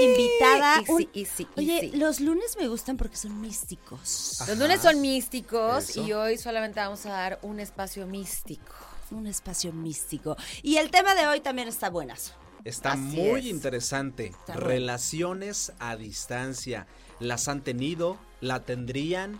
[0.00, 0.76] invitada.
[0.80, 1.96] Easy, un- easy, Oye, easy.
[1.96, 4.42] los lunes me gustan porque son místicos.
[4.46, 6.02] Los lunes son místicos Eso.
[6.06, 8.72] y hoy solamente vamos a dar un espacio místico.
[9.10, 10.36] Un espacio místico.
[10.62, 12.32] Y el tema de hoy también está buenazo.
[12.64, 13.46] Está Así muy es.
[13.46, 14.26] interesante.
[14.26, 14.54] Está.
[14.54, 16.86] Relaciones a distancia.
[17.20, 18.16] ¿Las han tenido?
[18.40, 19.38] ¿La tendrían?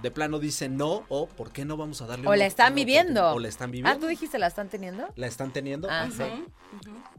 [0.00, 2.74] De plano dicen no o ¿por qué no vamos a darle O una- la están
[2.74, 3.32] viviendo.
[3.34, 4.00] O la están Ah, viviendo.
[4.00, 5.06] tú dijiste la están teniendo.
[5.16, 5.88] ¿La están teniendo?
[5.90, 6.28] Ah, Ajá.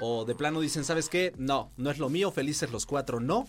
[0.01, 1.33] O de plano dicen, ¿sabes qué?
[1.37, 3.47] No, no es lo mío, felices los cuatro, no.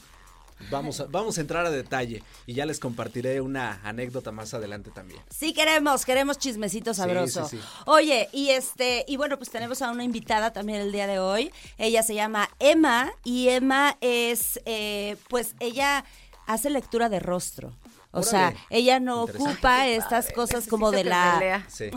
[0.71, 4.91] Vamos a, vamos a entrar a detalle y ya les compartiré una anécdota más adelante
[4.91, 5.21] también.
[5.31, 7.49] Sí queremos, queremos chismecito Sí, sabroso.
[7.49, 7.63] sí, sí.
[7.87, 11.51] Oye, y este, y bueno, pues tenemos a una invitada también el día de hoy.
[11.79, 16.05] Ella se llama Emma y Emma es, eh, pues ella
[16.47, 17.73] hace lectura de rostro.
[18.15, 21.11] O sea, ella no ocupa estas cosas como de Necesito
[21.41, 21.67] la.
[21.69, 21.91] Sí.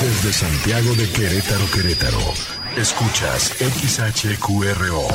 [0.00, 2.18] Desde Santiago de Querétaro, Querétaro.
[2.76, 5.08] Escuchas XHQRO.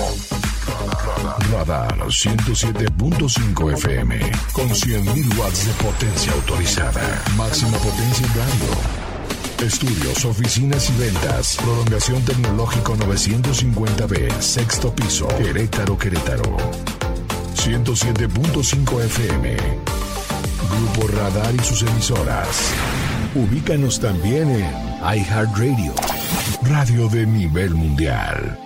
[1.52, 4.20] Radar 107.5 FM.
[4.52, 7.24] Con 100.000 watts de potencia autorizada.
[7.38, 9.68] Máxima potencia en radio.
[9.68, 11.58] Estudios, oficinas y ventas.
[11.58, 14.40] Prolongación tecnológico 950B.
[14.40, 15.28] Sexto piso.
[15.38, 17.05] Querétaro, Querétaro.
[17.56, 19.58] 107.5 FM.
[20.70, 22.74] Grupo Radar y sus emisoras.
[23.34, 24.70] Ubícanos también en
[25.02, 25.94] iHeartRadio,
[26.64, 28.60] radio de nivel mundial.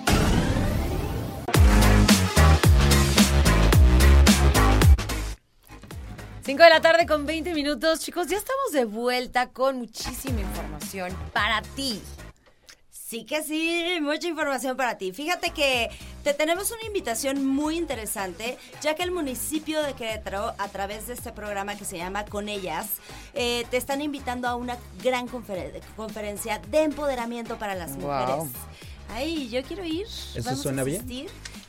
[6.44, 8.00] Cinco de la tarde con 20 minutos.
[8.00, 12.02] Chicos, ya estamos de vuelta con muchísima información para ti.
[13.10, 15.12] Sí que sí, mucha información para ti.
[15.12, 15.90] Fíjate que
[16.24, 21.16] te tenemos una invitación muy interesante, ya que el municipio de Querétaro, a través de
[21.16, 22.86] este programa que se llama Con Ellas,
[23.34, 28.02] eh, te están invitando a una gran conferen- conferencia de empoderamiento para las Wow.
[28.12, 28.52] mujeres.
[29.12, 30.06] Ay, yo quiero ir.
[30.06, 31.04] ¿Eso Vamos suena a bien?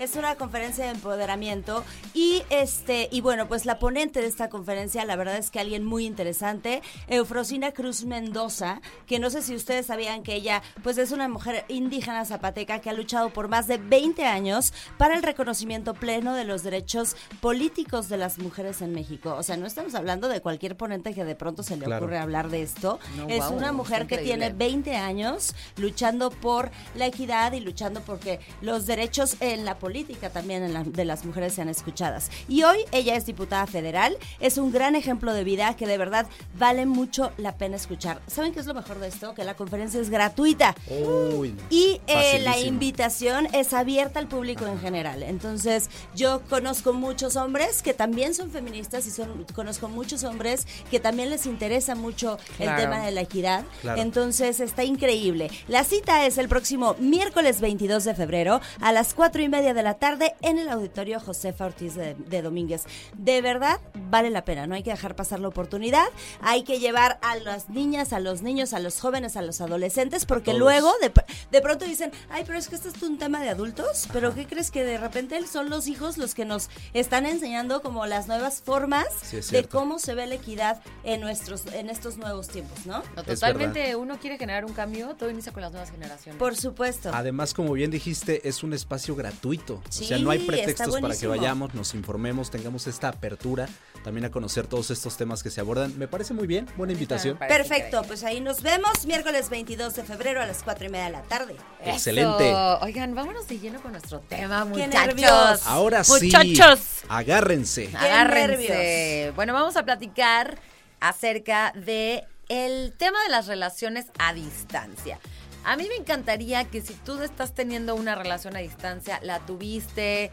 [0.01, 5.05] Es una conferencia de empoderamiento y este y bueno, pues la ponente de esta conferencia,
[5.05, 9.85] la verdad es que alguien muy interesante, Eufrosina Cruz Mendoza, que no sé si ustedes
[9.85, 13.77] sabían que ella pues es una mujer indígena zapateca que ha luchado por más de
[13.77, 19.35] 20 años para el reconocimiento pleno de los derechos políticos de las mujeres en México.
[19.37, 22.07] O sea, no estamos hablando de cualquier ponente que de pronto se le Claro.
[22.07, 23.01] ocurre hablar de esto.
[23.19, 28.41] No, es una mujer que tiene 20 años luchando por la equidad y luchando porque
[28.63, 29.90] los derechos en la política
[30.33, 32.31] también en la- de las mujeres sean escuchadas.
[32.49, 36.27] Y hoy ella es diputada federal, es un gran ejemplo de vida que de verdad
[36.59, 38.21] vale mucho la pena escuchar.
[38.27, 39.35] ¿Saben qué es lo mejor de esto?
[39.35, 40.75] Que la conferencia es gratuita.
[40.89, 41.55] Uy.
[41.71, 45.23] Y eh, la invitación es abierta al público en general.
[45.23, 51.01] Entonces, yo conozco muchos hombres que también son feministas y son, conozco muchos hombres que
[51.01, 52.73] también les interesa mucho Claro.
[52.79, 53.65] el tema de la equidad.
[53.81, 54.01] Claro.
[54.01, 55.51] Entonces, está increíble.
[55.69, 59.80] La cita es el próximo miércoles 22 de febrero a las cuatro y media de
[59.83, 62.85] la tarde en el auditorio Josefa Ortiz de, de Domínguez.
[63.17, 63.81] De verdad,
[64.11, 64.67] vale la pena.
[64.67, 66.07] No hay que dejar pasar la oportunidad.
[66.41, 70.25] Hay que llevar a las niñas, a los niños, a los jóvenes, a los adolescentes,
[70.25, 70.59] porque todos.
[70.61, 71.13] luego de,
[71.51, 74.47] de pronto dicen, ay, pero es que esto es un tema de adultos, pero ¿qué
[74.47, 78.63] crees que de repente son los hijos los que nos están enseñando como las nuevas
[78.63, 83.03] formas Sí, de cómo se ve la equidad en nuestros en estos nuevos tiempos, ¿no?
[83.25, 86.39] Totalmente, uno quiere generar un cambio, todo inicia con las nuevas generaciones.
[86.39, 87.11] Por supuesto.
[87.13, 89.70] Además, como bien dijiste, es un espacio gratuito.
[89.89, 93.69] Sí, o sea, no hay pretextos para que vayamos, nos informemos, tengamos esta apertura
[94.03, 95.97] también a conocer todos estos temas que se abordan.
[95.99, 97.37] Me parece muy bien, buena invitación.
[97.37, 101.11] Perfecto, pues ahí nos vemos miércoles 22 de febrero a las cuatro y media de
[101.13, 101.55] la tarde.
[101.83, 101.91] Eso.
[101.93, 102.53] Excelente.
[102.81, 105.07] Oigan, vámonos de lleno con nuestro tema, Qué muchachos.
[105.07, 105.67] nervios.
[105.67, 106.81] Ahora sí, Muchachos.
[107.09, 107.91] agárrense.
[107.95, 109.33] Agárrense.
[109.37, 110.59] Bueno, vamos a platicar
[111.01, 115.19] acerca de el tema de las relaciones a distancia.
[115.65, 120.31] A mí me encantaría que si tú estás teniendo una relación a distancia, la tuviste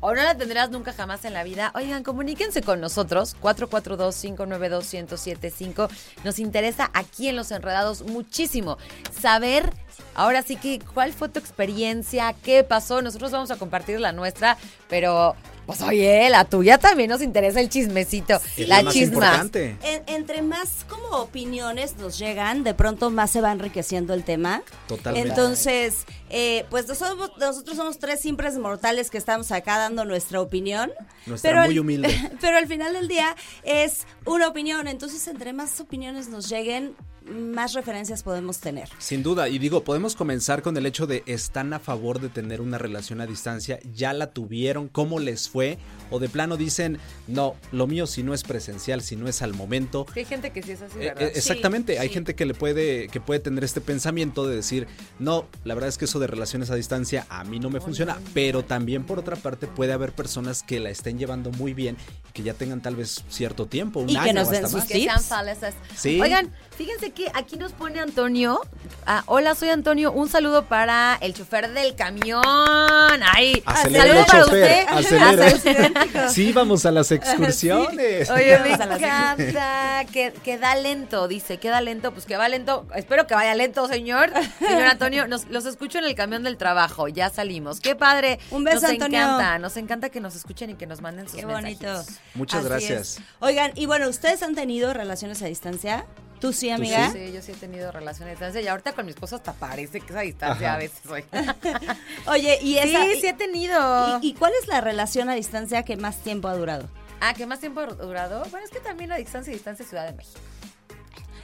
[0.00, 5.90] o no la tendrás nunca jamás en la vida, oigan, comuníquense con nosotros, 442-592-1075.
[6.24, 8.78] Nos interesa aquí en Los Enredados muchísimo
[9.20, 9.70] saber,
[10.14, 13.02] ahora sí que, cuál fue tu experiencia, qué pasó.
[13.02, 14.56] Nosotros vamos a compartir la nuestra,
[14.88, 15.36] pero,
[15.70, 19.14] pues oye, la tuya también nos interesa el chismecito, Es la chisma.
[19.14, 19.76] importante.
[19.82, 24.62] En- entre más como opiniones nos llegan, de pronto más se va enriqueciendo el tema.
[24.88, 25.28] Totalmente.
[25.30, 30.92] Entonces, eh, pues nosotros, nosotros somos tres simples mortales que estamos acá dando nuestra opinión.
[31.26, 32.08] Nuestra muy al- humilde.
[32.40, 34.88] Pero al final del día es una opinión.
[34.88, 36.94] Entonces, entre más opiniones nos lleguen,
[37.30, 38.88] más referencias podemos tener.
[38.98, 42.60] Sin duda, y digo, podemos comenzar con el hecho de están a favor de tener
[42.60, 45.78] una relación a distancia, ya la tuvieron, cómo les fue,
[46.10, 49.54] o de plano dicen, no, lo mío si no es presencial, si no es al
[49.54, 50.06] momento.
[50.12, 51.22] Sí, hay gente que sí es así, Eh, ¿verdad?
[51.22, 52.14] eh, exactamente, hay sí.
[52.14, 54.86] gente que le puede que puede tener este pensamiento de decir,
[55.18, 58.18] no, la verdad es que eso de relaciones a distancia a mí no me funciona,
[58.34, 61.96] pero también por otra parte puede haber personas que la estén llevando muy bien
[62.28, 64.64] y que ya tengan tal vez cierto tiempo, un Y que año nos o den
[64.64, 64.88] hasta sus más.
[64.88, 65.74] que tips.
[65.96, 66.20] Sí.
[66.20, 68.60] Oigan, fíjense que aquí nos pone Antonio.
[69.06, 70.12] ah, hola, soy Antonio.
[70.12, 72.42] Un saludo para el chofer del camión.
[72.44, 74.86] Ay, saludo para usted.
[74.88, 75.44] acelere.
[75.46, 75.92] Acelere.
[76.30, 78.30] Sí, vamos a las excursiones.
[78.30, 80.04] Oye, me Vamos a las encanta.
[80.12, 81.58] Que, que da lento, dice.
[81.58, 82.86] Que da lento, pues que va lento.
[82.94, 84.30] Espero que vaya lento, señor.
[84.58, 87.08] Señor Antonio, nos, los escucho en el camión del trabajo.
[87.08, 87.80] Ya salimos.
[87.80, 88.38] Qué padre.
[88.50, 89.18] Un beso, nos Antonio.
[89.20, 92.04] encanta, nos encanta que nos escuchen y que nos manden sus Qué bonito.
[92.34, 93.18] Muchas Así gracias.
[93.18, 93.20] es.
[93.40, 96.06] Oigan, y bueno, ¿ustedes han tenido relaciones a distancia?
[96.40, 97.10] ¿Tú sí, amiga?
[97.12, 100.00] Sí, yo sí he tenido relaciones a distancia y ahorita con mi esposo hasta parece
[100.00, 100.76] que esa distancia Ajá.
[100.76, 101.24] a veces soy.
[102.26, 103.04] Oye, y esa...
[103.04, 104.18] sí, sí he tenido.
[104.22, 106.88] ¿Y, y cuál es la relación a distancia que más tiempo ha durado?
[107.20, 108.42] Ah, ¿qué más tiempo ha durado?
[108.50, 110.40] Bueno, es que también la distancia y distancia es Ciudad de México.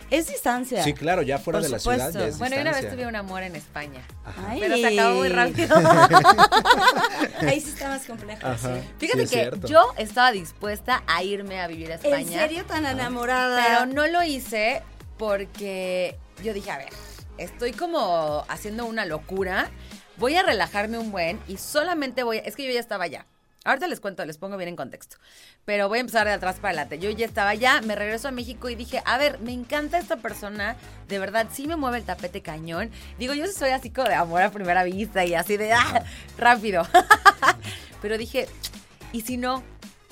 [0.09, 0.85] Es distancia.
[0.85, 2.11] Sí, claro, ya fuera Por de la supuesto.
[2.13, 2.97] ciudad ya es Bueno, yo una vez distancia.
[3.05, 4.03] tuve un amor en España.
[4.49, 4.61] Ay.
[4.61, 5.77] Pero se acabó muy rápido.
[7.41, 8.47] Ahí sí está más complejo.
[8.47, 8.57] Ajá.
[8.77, 8.89] sí.
[8.99, 9.67] Fíjate Sí, es que cierto.
[9.67, 12.19] yo estaba dispuesta a irme a vivir a España.
[12.19, 13.65] ¿En serio tan enamorada?
[13.67, 14.83] Pero no lo hice
[15.19, 16.93] porque yo dije, a ver,
[17.39, 19.71] estoy como haciendo una locura.
[20.17, 22.41] Voy a relajarme un buen y solamente voy a...
[22.41, 23.27] Es que yo ya estaba allá.
[23.67, 25.17] Ahorita les cuento, les pongo bien en contexto.
[25.65, 27.01] Pero voy a empezar de atrás para adelante.
[27.01, 30.17] Yo ya estaba allá, me regreso a México y dije, a ver, me encanta esta
[30.19, 30.77] persona.
[31.09, 32.93] De verdad, sí me mueve el tapete cañón.
[33.19, 36.05] Digo, yo soy así como de amor a primera vista y así de, ah,
[36.39, 36.87] rápido.
[38.03, 38.47] Pero dije,
[39.13, 39.65] ¿y si no?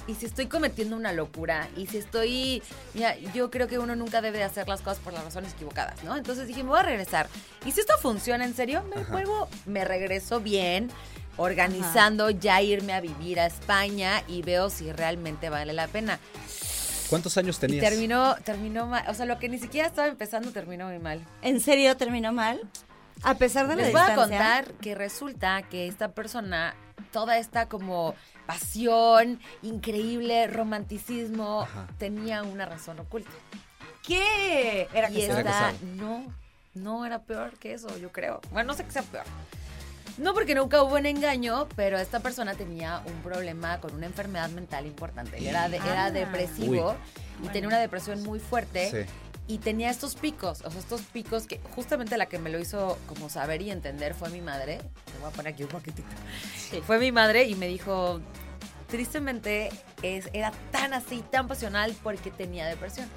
[0.06, 1.68] ¿Y si estoy cometiendo una locura?
[1.76, 2.62] ¿Y si estoy...
[2.92, 6.14] Mira, yo creo que uno nunca debe hacer las cosas por las razones equivocadas, ¿no?
[6.16, 7.28] Entonces dije, me voy a regresar.
[7.64, 8.84] ¿Y si esto funciona en serio?
[8.94, 10.90] Me vuelvo, me regreso bien,
[11.38, 16.18] organizando ya irme a vivir a España y veo si realmente vale la pena.
[17.08, 17.84] ¿Cuántos años Y tenías?
[17.88, 19.04] terminó, terminó mal.
[19.08, 21.24] O sea, lo que ni siquiera estaba empezando terminó muy mal.
[21.42, 22.60] ¿En serio terminó mal?
[23.22, 24.38] A pesar de la Les voy a distancia.
[24.38, 26.74] contar que resulta que esta persona,
[27.14, 31.86] toda esta como pasión, increíble romanticismo, Ajá.
[31.96, 33.30] tenía una razón oculta.
[34.06, 34.88] ¿Qué?
[34.92, 36.26] Era y que Era esta, no,
[36.74, 38.40] no era peor que eso, yo creo.
[38.50, 39.24] Bueno, no sé que sea peor.
[40.18, 44.48] No porque nunca hubo un engaño, pero esta persona tenía un problema con una enfermedad
[44.50, 45.48] mental importante.
[45.48, 46.10] Era, de- era Ah.
[46.10, 46.94] depresivo
[47.42, 48.90] y tenía una depresión muy fuerte.
[48.90, 49.10] Sí.
[49.46, 52.98] Y tenía estos picos, o sea, estos picos que justamente la que me lo hizo
[53.06, 54.78] como saber y entender fue mi madre.
[54.78, 56.08] Te voy a poner aquí un poquitito.
[56.86, 58.20] Fue mi madre y me dijo,
[58.88, 59.70] tristemente
[60.02, 63.08] es, era tan así, tan pasional porque tenía depresión.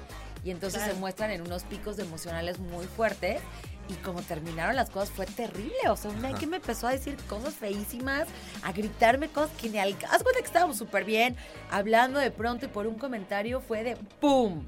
[0.44, 0.94] Y entonces Claro.
[0.94, 3.40] se muestran en unos picos de emocionales muy fuertes.
[3.88, 5.72] Y como terminaron las cosas fue terrible.
[5.88, 8.28] O sea, una que me empezó a decir cosas feísimas,
[8.62, 11.36] a gritarme cosas que ni al Haz cuenta que estábamos súper bien,
[11.70, 14.66] hablando de pronto y por un comentario fue de ¡pum!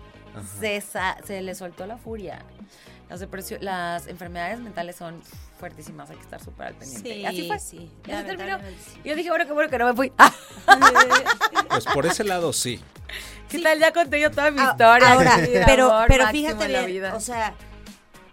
[0.61, 0.81] Se,
[1.25, 2.45] se le soltó la furia.
[3.61, 5.21] Las, enfermedades mentales son
[5.59, 7.13] fuertísimas, hay que estar súper al pendiente.
[7.13, 7.59] Sí, Y así fue.
[7.59, 7.91] sí.
[8.05, 8.59] Terminó.
[9.05, 10.13] yo dije, bueno, qué bueno que no me fui.
[11.69, 12.81] Pues por ese lado sí.
[13.49, 13.79] ¿Qué tal?
[13.79, 15.13] Ya conté yo toda mi Ah, historia.
[15.13, 17.15] Ahora, Sí, pero, amor pero fíjate bien, vida.
[17.15, 17.55] o sea,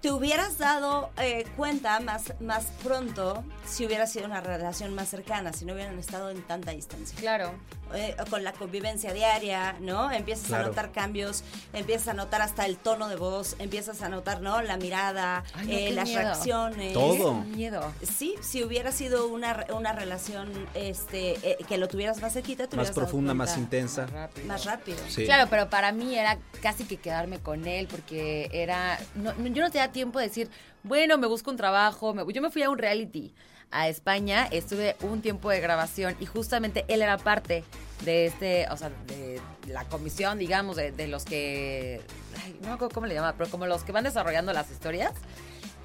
[0.01, 5.54] te hubieras dado eh, cuenta más, más pronto si hubiera sido una relación más cercana,
[5.54, 7.18] si no hubieran estado en tanta distancia.
[7.20, 7.54] claro.
[7.96, 10.12] Eh, con la convivencia diaria, ¿no?
[10.12, 10.66] Empiezas Claro.
[10.66, 14.62] a notar cambios, empiezas a notar hasta el tono de voz, empiezas a notar, ¿no?
[14.62, 16.20] La mirada, Ay, no, eh, las miedo.
[16.22, 16.92] reacciones.
[16.92, 17.36] Todo.
[17.36, 17.94] Miedo.
[18.04, 22.68] Sí, si hubiera sido una, re- una relación este, eh, que lo tuvieras más cerquita,
[22.68, 24.06] te Más dado profunda, más intensa.
[24.06, 24.48] Rápido.
[24.48, 24.98] Más rápido.
[25.08, 25.24] Sí.
[25.24, 29.62] Claro, pero para mí era casi que quedarme con él porque era, no, no- yo
[29.63, 30.50] no tenía tiempo de decir,
[30.84, 33.34] bueno, me busco un trabajo, me- yo me fui a un reality
[33.72, 37.63] a España, estuve un tiempo de grabación y justamente él era parte
[38.06, 42.00] de este, o sea, de la comisión, digamos, de, de los que,
[42.44, 45.12] ay, no me acuerdo cómo le llama, pero como los que van desarrollando las historias.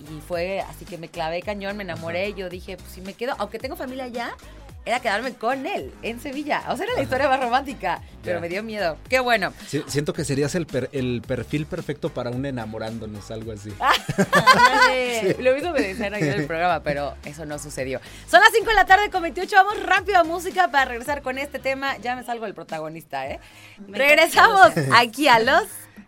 [0.00, 2.34] Y fue así que me clavé cañón, me enamoré.
[2.34, 4.36] Yo dije, pues si me quedo, aunque tengo familia allá,
[4.84, 6.62] era quedarme con él en Sevilla.
[6.68, 8.96] O sea, era la historia más romántica, pero me dio miedo.
[9.08, 9.52] Qué bueno.
[9.68, 13.70] Sí, siento que serías el, per- el perfil perfecto para un enamorándonos, algo así.
[15.38, 18.00] Lo mismo me decían aquí en el programa, pero eso no sucedió.
[18.28, 19.54] Son las 5 de la tarde con 28.
[19.56, 21.96] Vamos rápido a música para regresar con este tema.
[21.98, 23.38] Ya me salgo del protagonista, ¿eh?
[23.86, 25.64] Me Regresamos aquí a los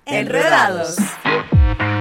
[0.06, 0.96] Enredados.
[0.98, 1.93] Enredados.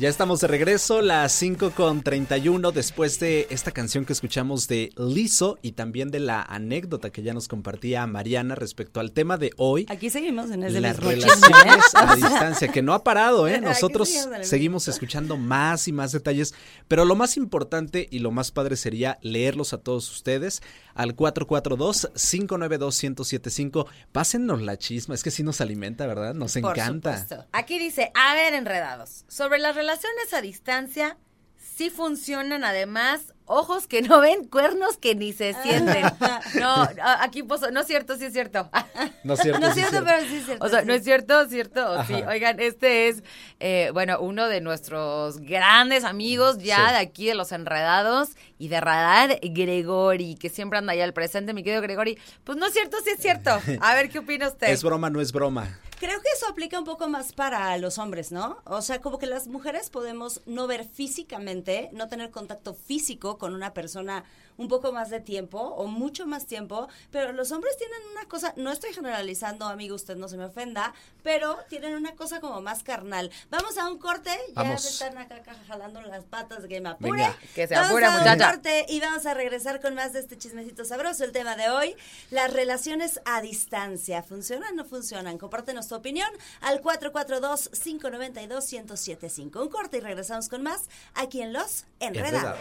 [0.00, 4.92] Ya estamos de regreso, las 5 con 31, después de esta canción que escuchamos de
[4.96, 9.50] Lizo y también de la anécdota que ya nos compartía Mariana respecto al tema de
[9.56, 9.86] hoy.
[9.88, 11.96] Aquí seguimos en ese Las mismo chisme, relaciones ¿eh?
[11.96, 13.60] a distancia, que no ha parado, ¿eh?
[13.60, 16.54] Nosotros el seguimos escuchando más y más detalles,
[16.86, 20.62] pero lo más importante y lo más padre sería leerlos a todos ustedes
[20.98, 23.86] al 442-592-1075.
[24.12, 26.34] Pásennos la chisma, es que sí nos alimenta, ¿verdad?
[26.34, 27.18] Nos Por encanta.
[27.18, 27.46] supuesto.
[27.52, 29.24] Aquí dice, a ver, enredados.
[29.28, 31.16] Sobre las relaciones a distancia,
[31.56, 36.04] sí funcionan además ojos que no ven, cuernos que ni se sienten.
[36.58, 36.88] No,
[37.20, 38.70] aquí puso, no es cierto, sí es cierto.
[39.24, 40.64] No es cierto, No es sí cierto, pero sí es cierto.
[40.64, 40.86] O sea, sí.
[40.86, 41.48] ¿no es cierto?
[41.48, 41.90] ¿Cierto?
[41.92, 42.14] ¿O sí?
[42.14, 42.28] Ajá.
[42.30, 43.22] Oigan, este es,
[43.60, 46.92] eh, bueno, uno de nuestros grandes amigos ya Sí.
[46.92, 51.52] de aquí de Los Enredados y de Radar, Gregori, que siempre anda ahí al presente,
[51.52, 52.18] mi querido Gregori.
[52.44, 53.50] Pues no es cierto, sí es cierto.
[53.80, 54.68] A ver, ¿qué opina usted?
[54.68, 55.78] Es broma, no es broma.
[55.98, 58.58] Creo que eso aplica un poco más para los hombres, ¿no?
[58.64, 63.54] O sea, como que las mujeres podemos no ver físicamente, no tener contacto físico con
[63.54, 64.24] una persona
[64.58, 68.52] un poco más de tiempo o mucho más tiempo, pero los hombres tienen una cosa,
[68.56, 72.82] no estoy generalizando, amigo, usted no se me ofenda, pero tienen una cosa como más
[72.82, 73.30] carnal.
[73.50, 74.84] Vamos a un corte, ya Vamos.
[74.84, 77.22] me están acá jalando las patas de que me apure.
[77.22, 77.36] Venga.
[77.54, 78.50] Que se Vamos apure, a un muchacha.
[78.50, 81.24] corte y vamos a regresar con más de este chismecito sabroso.
[81.24, 81.96] El tema de hoy,
[82.30, 84.22] las relaciones a distancia.
[84.22, 85.38] ¿Funcionan o no funcionan?
[85.38, 86.28] Compártenos tu opinión
[86.60, 89.62] al 442-592-1075.
[89.62, 92.58] Un corte y regresamos con más aquí en Los Enredados.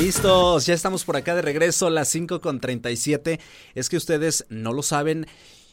[0.00, 3.38] Listos, ya estamos por acá de regreso, las 5 con 37.
[3.74, 5.26] Es que ustedes no lo saben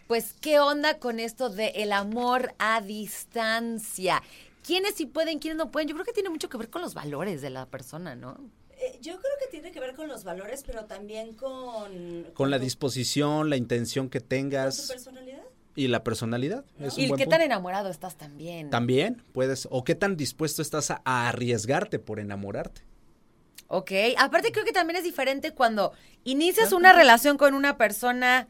[0.07, 4.23] pues, ¿qué onda con esto de el amor a distancia?
[4.65, 5.87] ¿Quiénes sí pueden, quiénes no pueden?
[5.87, 8.39] Yo creo que tiene mucho que ver con los valores de la persona, ¿no?
[8.77, 12.23] Eh, yo creo que tiene que ver con los valores, pero también con...
[12.33, 15.41] Con la disposición, la intención que con tu tengas personalidad.
[15.75, 16.65] y la personalidad.
[16.79, 17.37] Es un Y buen qué punto.
[17.37, 18.69] tan enamorado estás también.
[18.69, 22.81] También puedes, o qué tan dispuesto estás a, a arriesgarte por enamorarte.
[23.67, 25.91] Ok, aparte creo que también es diferente cuando
[26.23, 28.47] inicias una relación con una persona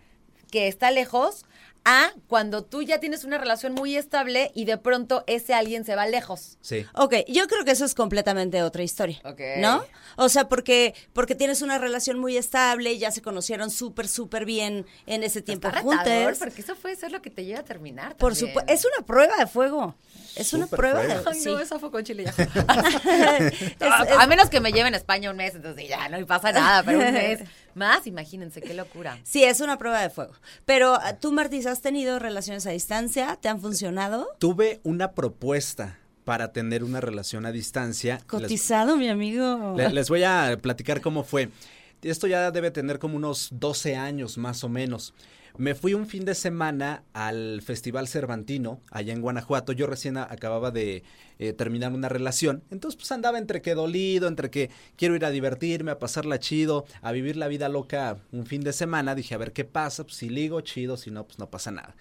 [0.52, 1.46] que está lejos
[1.86, 5.96] a cuando tú ya tienes una relación muy estable y de pronto ese alguien se
[5.96, 6.58] va lejos.
[6.62, 6.86] Sí.
[6.94, 9.22] Ok, yo creo que eso es completamente otra historia.
[9.24, 9.40] Ok.
[9.60, 9.84] ¿No?
[10.18, 14.86] O sea, porque, porque tienes una relación muy estable, ya se conocieron súper, súper bien
[15.06, 16.38] en ese tiempo Está juntos.
[16.40, 18.16] porque eso puede ser lo que te lleva a terminar.
[18.18, 19.96] Por supuesto, es una prueba de fuego.
[20.36, 21.22] Es una prueba fuego.
[21.24, 21.50] de Ay, sí.
[21.50, 22.34] no, esa fue con chile ya.
[23.48, 26.18] Es- a, es- a menos que me lleven a España un mes, entonces ya no
[26.18, 27.40] me pasa nada, pero un mes
[27.76, 29.20] más, imagínense, qué locura.
[29.24, 30.34] Sí, es una prueba de fuego.
[30.66, 33.38] Pero ah, tú, Martis, ¿has tenido relaciones a distancia?
[33.42, 34.28] ¿Te han funcionado?
[34.40, 38.16] Tuve una propuesta para tener una relación a distancia.
[38.16, 39.76] Les- Cotizado, mi amigo.
[39.78, 41.50] le- les voy a platicar cómo fue.
[42.02, 45.14] Esto ya debe tener como unos 12 años más o menos.
[45.58, 49.72] Me fui un fin de semana al Festival Cervantino, allá en Guanajuato.
[49.72, 51.04] Yo recién acababa de
[51.40, 52.64] eh, terminar una relación.
[52.72, 56.86] Entonces, pues andaba entre que dolido, entre que quiero ir a divertirme, a pasarla chido,
[57.02, 59.16] a vivir la vida loca un fin de semana.
[59.16, 60.04] Dije, a ver qué pasa.
[60.04, 60.98] Pues si ligo, chido.
[60.98, 61.96] Si no, pues no pasa nada.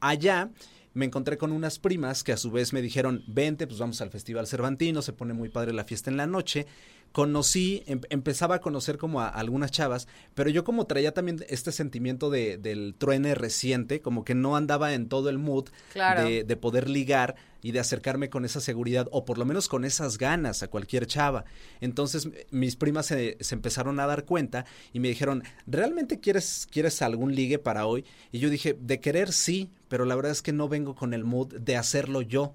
[0.00, 0.50] Allá
[0.94, 4.10] me encontré con unas primas que a su vez me dijeron, vente, pues vamos al
[4.10, 6.66] Festival Cervantino, se pone muy padre la fiesta en la noche.
[7.12, 11.70] Conocí, em- empezaba a conocer como a, algunas chavas, pero yo como traía también este
[11.72, 16.24] sentimiento de, del truene reciente, como que no andaba en todo el mood Claro.
[16.24, 19.84] de, de poder ligar y de acercarme con esa seguridad, o por lo menos con
[19.84, 21.44] esas ganas a cualquier chava.
[21.80, 27.02] Entonces mis primas se, se empezaron a dar cuenta y me dijeron, ¿realmente quieres, quieres
[27.02, 28.04] algún ligue para hoy?
[28.32, 31.24] Y yo dije, de querer sí, pero la verdad es que no vengo con el
[31.24, 32.54] mood de hacerlo yo.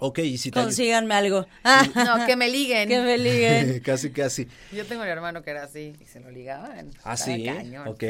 [0.00, 0.60] Ok, y si te...
[0.60, 1.46] Consíganme algo.
[1.64, 1.86] Ah,
[2.18, 2.88] No, que me liguen.
[2.88, 3.80] que me liguen.
[3.84, 4.48] casi, casi.
[4.72, 6.90] Yo tengo un hermano que era así y se lo ligaban.
[7.04, 7.44] Ah, sí.
[7.44, 7.86] cañón.
[7.88, 8.02] Ok.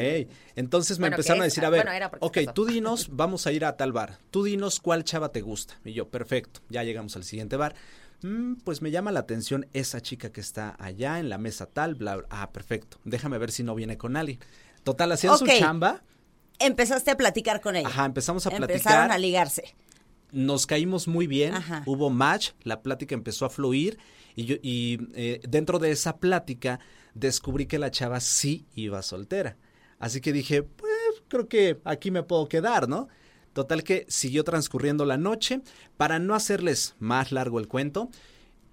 [0.55, 3.45] Entonces me Bueno, empezaron a decir, a ver, bueno, era porque ok, tú dinos, vamos
[3.47, 4.17] a ir a tal bar.
[4.31, 5.79] Tú dinos cuál chava te gusta.
[5.85, 6.61] Y yo, perfecto.
[6.69, 7.75] Ya llegamos al siguiente bar.
[8.23, 11.95] "Mm, pues me llama la atención esa chica que está allá en la mesa tal,
[11.95, 12.27] bla, bla.
[12.29, 12.97] Ah, perfecto.
[13.03, 14.39] Déjame ver si no viene con alguien.
[14.83, 15.39] Total, hacían Ok.
[15.39, 16.01] su chamba.
[16.59, 17.87] Empezaste a platicar con ella.
[17.87, 18.75] Ajá, empezamos a platicar.
[18.77, 19.73] Empezaron a ligarse.
[20.31, 21.83] Nos caímos muy bien, Ajá.
[21.85, 23.97] hubo match, la plática empezó a fluir
[24.35, 26.79] y yo y eh, dentro de esa plática
[27.13, 29.57] descubrí que la chava sí iba soltera.
[29.99, 30.91] Así que dije, pues
[31.27, 33.07] creo que aquí me puedo quedar, ¿no?
[33.53, 35.61] Total que siguió transcurriendo la noche.
[35.97, 38.09] Para no hacerles más largo el cuento,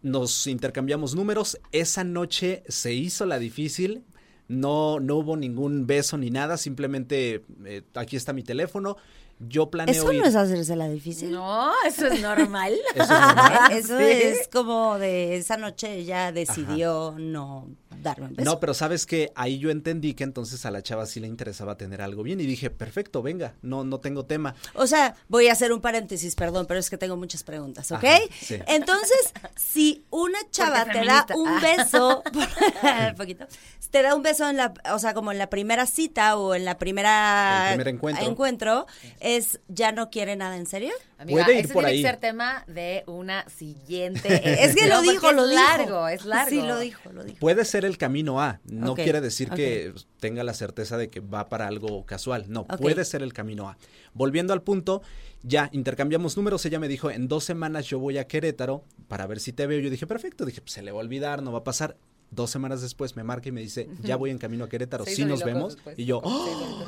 [0.03, 1.59] nos intercambiamos números.
[1.73, 4.05] Esa noche se hizo la difícil.
[4.49, 6.57] No, no hubo ningún beso ni nada.
[6.57, 8.97] Simplemente eh, aquí está mi teléfono.
[9.41, 10.21] Yo planeo Eso ir.
[10.21, 11.31] no es hacerse la difícil.
[11.31, 12.73] No, eso es normal.
[12.97, 13.61] Eso es normal.
[13.73, 14.05] Eso Sí.
[14.05, 17.69] es como de esa noche ella decidió no
[18.03, 18.51] darme un beso.
[18.51, 21.77] No, pero sabes que ahí yo entendí que entonces a la chava sí le interesaba
[21.77, 24.57] tener algo bien y dije, perfecto, venga, no, no tengo tema.
[24.75, 28.05] O sea, voy a hacer un paréntesis, perdón, pero es que tengo muchas preguntas, ¿ok?
[28.05, 28.57] Ajá, sí.
[28.67, 32.23] Entonces, si una chava Porque te da un beso,
[33.11, 33.47] un poquito,
[33.91, 36.65] te da un beso en la, o sea, como en la primera cita o en
[36.65, 38.27] la primera El primer encuentro.
[38.27, 38.87] encuentro,
[39.21, 40.93] es ya no quiere nada en serio.
[41.19, 42.03] Amiga, Puede ir ese por tiene ahí.
[42.03, 44.29] que ser tema de una siguiente.
[44.65, 45.63] Es que lo dijo, lo es dijo.
[45.63, 46.51] largo, es largo.
[46.51, 47.39] Sí, lo dijo, lo dijo.
[47.39, 51.21] Puede ser el camino A, no Ok, quiere decir que tenga la certeza de que
[51.21, 52.77] va para algo casual, no, Ok.
[52.81, 53.79] puede ser el camino A.
[54.15, 55.03] Volviendo al punto,
[55.43, 59.41] ya intercambiamos números, ella me dijo, en dos semanas yo voy a Querétaro para ver
[59.41, 61.61] si te veo, yo dije, perfecto, dije, pues se le va a olvidar, no va
[61.61, 61.97] a pasar.
[62.31, 65.25] Dos semanas después me marca y me dice, ya voy en camino a Querétaro, sí
[65.25, 65.75] nos vemos.
[65.77, 66.85] después, y yo, "Oh".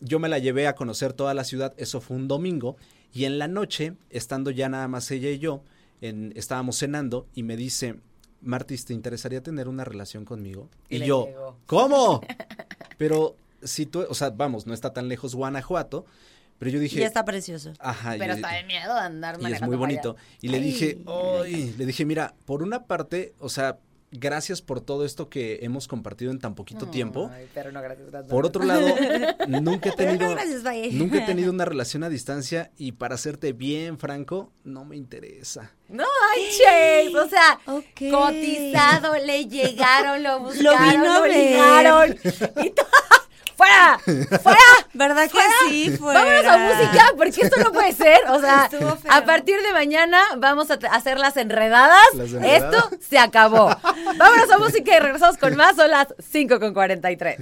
[0.00, 2.76] Yo me la llevé a conocer toda la ciudad, eso fue un domingo,
[3.12, 5.62] y en la noche, estando ya nada más ella y yo,
[6.00, 7.96] en- estábamos cenando, y me dice,
[8.40, 10.70] Martis, ¿te interesaría tener una relación conmigo?
[10.88, 11.56] Y yo, llegó.
[11.66, 12.22] ¿cómo?
[12.96, 16.06] Pero si tú, o sea, vamos, no está tan lejos Guanajuato,
[16.58, 17.72] pero yo dije, Y está precioso.
[17.78, 20.10] ajá, Pero está de miedo de andar y es muy bonito.
[20.10, 20.22] allá.
[20.42, 20.62] Y le Ay.
[20.62, 20.98] dije,
[21.42, 23.78] "Ay", le dije, mira, por una parte, o sea,
[24.12, 27.30] gracias por todo esto que hemos compartido en tan poquito tiempo.
[27.32, 28.30] Ay, pero no, gracias, gracias.
[28.30, 28.86] Por otro lado,
[29.48, 30.92] nunca he no, tenido, gracias, bye.
[30.92, 35.72] nunca he tenido una relación a distancia y para serte bien franco, no me interesa.
[35.88, 37.58] No, ay, Chase, o sea,
[38.10, 42.16] cotizado, le llegaron, lo buscaron, vino lo ligaron.
[42.64, 42.82] Y to-
[43.60, 44.00] ¡Fuera!
[44.42, 44.58] ¡Fuera!
[44.94, 45.90] ¿Verdad que sí?
[45.90, 46.20] Fuera.
[46.20, 48.18] Vámonos a música, porque esto no puede ser.
[48.30, 48.70] O sea,
[49.10, 52.00] a partir de mañana vamos a hacer las enredadas.
[52.14, 52.74] Las enredadas.
[52.74, 53.68] Esto se acabó.
[54.16, 55.76] Vámonos a música y regresamos con más.
[55.76, 57.36] Son las 5 con 43.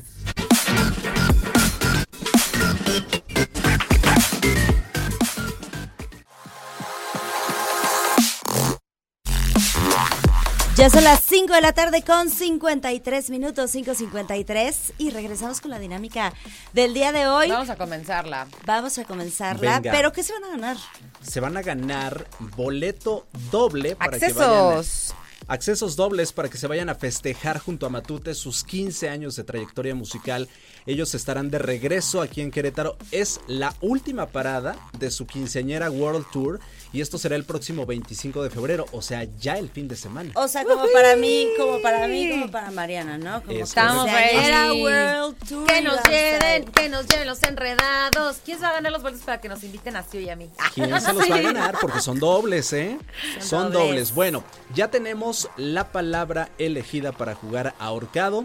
[10.88, 15.78] Ya son las 5 de la tarde con 53 minutos, 5.53 y regresamos con la
[15.78, 16.32] dinámica
[16.72, 17.50] del día de hoy.
[17.50, 18.46] Vamos a comenzarla.
[18.64, 19.92] Vamos a comenzarla, Venga.
[19.92, 20.78] pero ¿qué se van a ganar?
[21.20, 25.14] Se van a ganar boleto doble para que vayan Accesos.
[25.46, 29.44] Accesos dobles para que se vayan a festejar junto a Matute sus 15 años de
[29.44, 30.48] trayectoria musical.
[30.86, 32.96] Ellos estarán de regreso aquí en Querétaro.
[33.10, 36.60] Es la última parada de su quinceañera World Tour
[36.92, 40.30] y esto será el próximo 25 de febrero, o sea, ya el fin de semana.
[40.34, 43.40] O sea, como para mí, como para mí, como para Mariana, ¿no?
[43.42, 44.82] Como Es que Estamos ready.
[44.82, 45.66] World Tour.
[45.66, 48.38] Que nos lleven, que nos lleven los enredados.
[48.44, 50.36] ¿Quién se va a ganar los boletos para que nos inviten a Sio y a
[50.36, 50.50] mí?
[50.74, 51.76] ¿Quién se los va a ganar?
[51.80, 52.98] Porque son dobles, ¿eh?
[53.40, 53.88] Son Son, dobles.
[53.88, 54.14] dobles.
[54.14, 58.44] Bueno, ya tenemos la palabra elegida para jugar ahorcado.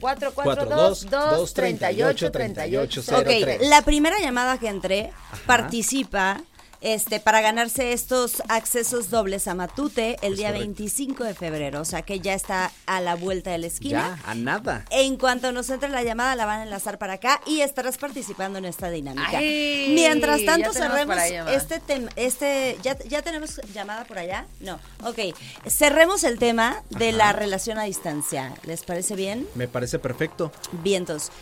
[0.00, 3.08] 442 442 3803.
[3.12, 5.12] Ok, la primera llamada que entré
[5.44, 6.40] participa
[6.80, 10.66] este para ganarse estos accesos dobles a Matute el día correcto.
[10.66, 14.20] 25 de febrero, o sea que ya está a la vuelta de la esquina.
[14.22, 14.84] Ya, a nada.
[14.90, 18.58] En cuanto nos entre la llamada, la van a enlazar para acá y estarás participando
[18.58, 19.38] en esta dinámica.
[19.38, 21.16] Ay, Mientras tanto, cerremos
[21.50, 22.10] este tema.
[22.16, 24.46] Este, ¿ya, ¿Ya tenemos llamada por allá?
[24.60, 24.78] No.
[25.04, 25.34] Ok.
[25.66, 28.54] Cerremos el tema de la relación a distancia.
[28.64, 29.46] ¿Les parece bien?
[29.54, 30.52] Me parece perfecto.
[30.82, 31.06] Vientos.
[31.06, 31.32] Entonces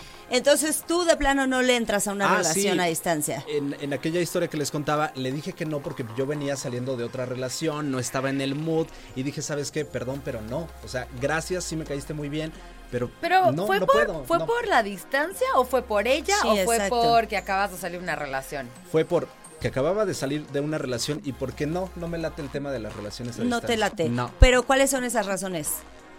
[0.86, 2.80] tú de plano no le entras a una Ah, relación sí.
[2.80, 3.44] a distancia.
[3.48, 6.96] En, en aquella historia que les contaba, le dije que no porque yo venía saliendo
[6.96, 9.84] de otra relación, no estaba en el mood y dije, ¿sabes qué?
[9.84, 10.68] Perdón, pero no.
[10.84, 12.52] O sea, gracias, sí me caíste muy bien,
[12.90, 14.24] pero, Pero no, ¿fue, no por, puedo.
[14.24, 14.46] ¿fue no.
[14.46, 17.02] por la distancia o fue por ella Sí, o fue exacto.
[17.02, 18.68] porque acabas de salir de una relación?
[18.90, 19.28] Fue por
[19.60, 22.70] que acababa de salir de una relación y porque no, no me late el tema
[22.70, 24.10] de las relaciones a No te late.
[24.10, 24.30] No.
[24.38, 25.70] Pero ¿cuáles son esas razones?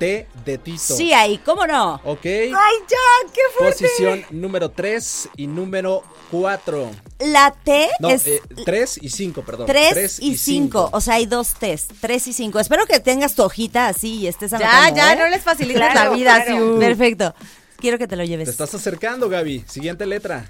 [0.02, 0.78] T de Tito.
[0.96, 2.00] Sí, ahí, ¿cómo no?
[2.04, 2.24] Ok.
[2.24, 3.30] ¡Ay, ya!
[3.32, 3.84] ¡Qué fuerte!
[3.84, 6.90] Posición número 3 y número 4.
[7.20, 8.24] La T No, es
[8.64, 9.66] 3 y 5, perdón.
[9.68, 10.90] 3 Tres y 5.
[10.92, 11.86] O sea, hay dos T's.
[12.00, 12.58] 3 y 5.
[12.58, 14.96] Espero que tengas tu hojita así y estés Ya, anotando.
[14.96, 15.16] ya, ¿eh?
[15.16, 16.66] no les facilites Claro, la vida, claro.
[16.72, 16.78] Siu.
[16.80, 17.34] Perfecto.
[17.76, 18.46] Quiero que te lo lleves.
[18.46, 19.64] Te estás acercando, Gaby.
[19.68, 20.46] Siguiente letra.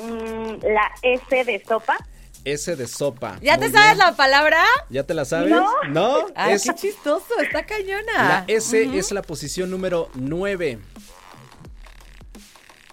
[0.00, 1.98] Mm, la S de sopa.
[2.44, 3.38] S de sopa.
[3.42, 3.98] ¿Ya Muy te sabes bien.
[3.98, 4.64] la palabra?
[4.88, 5.50] ¿Ya te la sabes?
[5.50, 5.68] No.
[5.88, 6.26] ¿No?
[6.34, 8.12] Ay, Es- qué chistoso, está cañona.
[8.16, 10.78] la S es la posición número 9.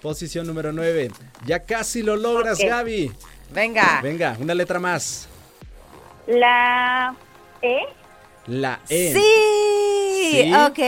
[0.01, 1.11] Posición número 9.
[1.45, 2.59] Ya casi lo logras.
[2.59, 3.11] Gaby.
[3.51, 3.99] Venga.
[4.01, 5.27] Venga, una letra más.
[6.27, 7.15] La
[7.61, 7.79] E.
[8.47, 9.13] La E.
[9.13, 9.23] Sí,
[10.31, 10.53] Sí.
[10.53, 10.79] ok.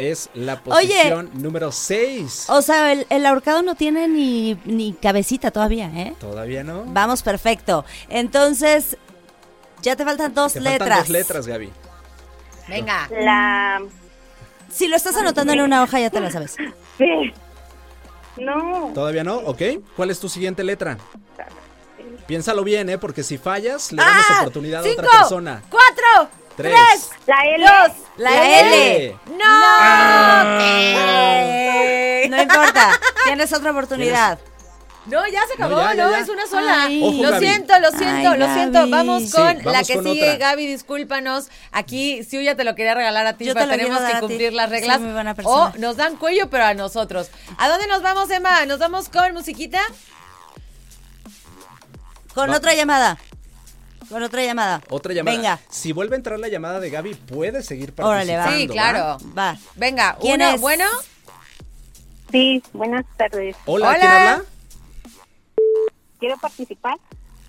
[0.00, 0.86] Es la Oye.
[0.88, 2.46] posición número 6.
[2.48, 6.14] O sea, el, el ahorcado no tiene ni, ni cabecita todavía, ¿eh?
[6.20, 6.84] Todavía no.
[6.86, 7.84] Vamos, perfecto.
[8.08, 8.96] Entonces,
[9.82, 10.80] ya te faltan dos Te letras.
[10.88, 11.70] faltan dos letras, Gaby.
[12.68, 13.08] Venga.
[13.10, 13.82] La
[14.70, 16.56] Si lo estás anotando en una hoja, ya te la sabes.
[16.98, 17.32] C.
[18.36, 18.92] No.
[18.94, 19.36] ¿Todavía no?
[19.38, 19.62] ¿Ok?
[19.96, 20.96] ¿Cuál es tu siguiente letra?
[22.26, 22.98] Piénsalo bien, ¿eh?
[22.98, 25.62] Porque si fallas, le damos Ah, oportunidad cinco, a otra persona.
[25.68, 26.30] cuatro,
[26.62, 26.74] Tres.
[26.74, 27.64] tres, La L.
[27.64, 28.96] dos, la, La L.
[29.06, 29.16] L.
[29.26, 29.44] ¡No!
[29.44, 30.58] Ah.
[32.28, 32.90] No importa,
[33.24, 34.38] tienes otra oportunidad.
[35.06, 36.84] No, ya se acabó, No, ya, es una sola.
[36.84, 37.02] Ay.
[37.02, 37.46] Ojo, lo Gaby.
[37.46, 38.86] siento, lo siento, Ay, lo siento.
[38.88, 40.48] Vamos Sí, con la que con sigue, otra.
[40.50, 41.48] Gaby, discúlpanos.
[41.72, 44.68] Aquí, si ya te lo quería regalar a ti, Yo te tenemos que cumplir las
[44.70, 45.00] reglas.
[45.00, 45.72] muy buena persona.
[45.74, 47.30] o nos dan cuello, pero a nosotros.
[47.56, 48.64] ¿A dónde nos vamos, Emma?
[48.66, 49.80] ¿Nos vamos con musiquita?
[52.34, 52.56] Con Va.
[52.58, 53.18] otra llamada.
[54.10, 54.82] Con otra llamada.
[54.90, 55.36] Otra llamada.
[55.36, 55.60] Venga.
[55.70, 58.44] Si vuelve a entrar la llamada de Gaby, puede seguir Órale, va.
[58.44, 58.72] participando.
[58.74, 59.18] Sí, claro.
[59.38, 59.56] Va.
[59.76, 60.60] Venga, ¿Quién uno, es?
[60.60, 60.84] bueno.
[62.32, 63.56] Sí, buenas tardes.
[63.66, 63.98] Hola, Hola.
[63.98, 64.44] ¿quién habla?
[66.18, 66.98] Quiero participar.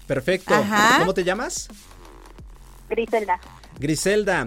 [0.08, 0.54] Perfecto.
[0.54, 1.00] Ajá.
[1.00, 1.68] ¿Cómo te llamas?
[2.90, 3.40] Griselda.
[3.80, 4.46] Griselda,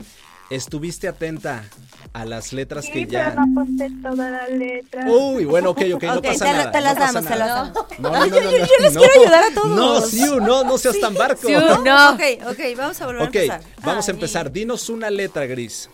[0.54, 1.64] estuviste atenta
[2.12, 3.34] a las letras Sí, que pero ya.
[3.34, 5.06] no aposté todas las letras.
[5.08, 6.72] Uy, bueno, ok, ok, no pasa te, la- nada.
[6.72, 7.74] te las no damos, te las damos.
[7.98, 8.50] No, no, no, no, yo, yo no,
[8.84, 9.00] les no.
[9.00, 9.68] quiero ayudar a todos.
[9.76, 11.46] No, Siu, no, no seas tan barco.
[11.46, 12.10] Siu, no.
[12.12, 13.60] Ok, ok, vamos a volver a empezar.
[13.82, 14.50] vamos a empezar.
[14.52, 15.90] Dinos una letra, Gris.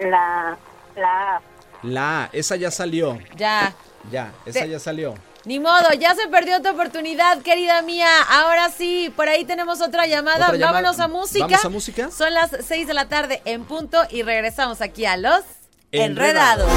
[0.00, 0.56] La,
[0.96, 1.40] la.
[1.82, 3.18] La esa ya salió.
[3.36, 3.74] Ya.
[4.10, 5.14] Ya, esa Te- ya salió.
[5.44, 8.08] Ni modo, ya se perdió tu oportunidad, querida mía.
[8.30, 10.46] Ahora sí, por ahí tenemos otra llamada.
[10.46, 10.82] Otra llamada.
[10.82, 11.46] Vámonos a música.
[11.46, 12.10] ¿Vamos a música?
[12.12, 15.42] Son las 6 de la tarde en punto y regresamos aquí a los
[15.90, 16.70] Enredados.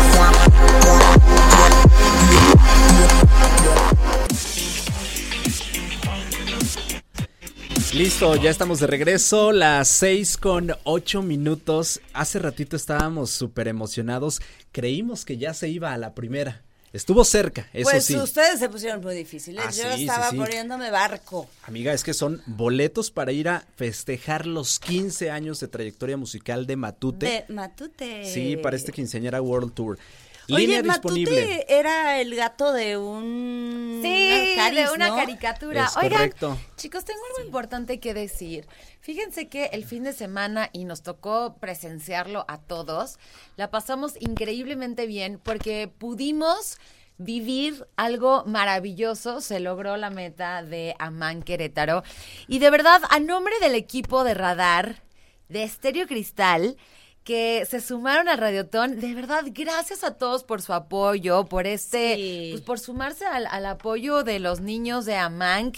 [7.94, 12.02] Listo, ya estamos de regreso, las 6 con 8 minutos.
[12.14, 14.42] Hace ratito estábamos súper emocionados,
[14.74, 16.65] creímos que ya se iba a la primera.
[16.96, 18.16] Estuvo cerca, eso Pues sí.
[18.16, 19.62] ustedes se pusieron muy difíciles.
[19.68, 20.38] Ah, Yo sí, sí, estaba sí.
[20.38, 21.50] poniéndome barco.
[21.64, 26.66] Amiga, es que son boletos para ir a festejar los 15 años de trayectoria musical
[26.66, 27.26] de Matute.
[27.48, 28.24] De Matute.
[28.34, 29.98] Sí, para este quinceañera World Tour.
[30.50, 31.66] Oye, Línea Matute disponible.
[31.68, 34.00] era el gato de un...
[34.04, 35.16] Sí, Caris, de una ¿no?
[35.16, 35.86] caricatura.
[35.86, 36.58] Es Oigan, correcto.
[36.76, 38.68] chicos, tengo algo importante que decir.
[39.00, 43.18] Fíjense que el fin de semana, y nos tocó presenciarlo a todos,
[43.56, 46.78] la pasamos increíblemente bien porque pudimos
[47.18, 49.42] vivir algo maravilloso.
[49.42, 52.04] Se logró la meta de Amán Querétaro.
[52.48, 55.02] Y de verdad, a nombre del equipo de Radar,
[55.50, 56.78] de Estéreo Cristal,
[57.26, 59.00] que se sumaron al Radiotón.
[59.02, 62.50] De verdad, gracias a todos por su apoyo, por este, Sí.
[62.52, 65.76] pues por sumarse al, al apoyo de los niños de Amanc.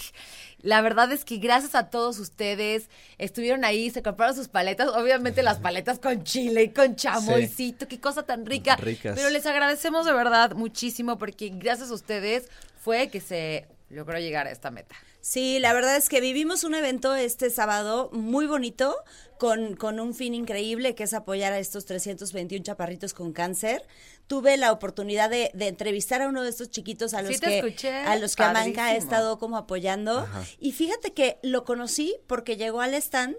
[0.62, 5.41] La verdad es que gracias a todos ustedes estuvieron ahí, se compraron sus paletas, obviamente
[5.41, 8.75] las paletas con chile y con chamoycito, qué cosa tan rica.
[8.75, 9.15] Ricas.
[9.15, 12.49] Pero les agradecemos de verdad muchísimo porque gracias a ustedes
[12.83, 14.95] fue que se logró llegar a esta meta.
[15.21, 18.95] Sí, la verdad es que vivimos un evento este sábado muy bonito,
[19.38, 23.86] con, con un fin increíble, que es apoyar a estos 321 chaparritos con cáncer.
[24.27, 27.93] Tuve la oportunidad de, de entrevistar a uno de estos chiquitos a los que escuché,
[27.93, 30.19] a los que Amanca ha estado como apoyando.
[30.19, 30.43] Ajá.
[30.60, 33.38] Y fíjate que lo conocí porque llegó al stand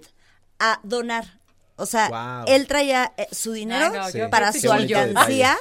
[0.59, 1.41] a donar.
[1.79, 2.45] O sea, Wow.
[2.55, 4.19] él traía eh, su dinero no, Sí.
[4.31, 5.57] para su alcancía.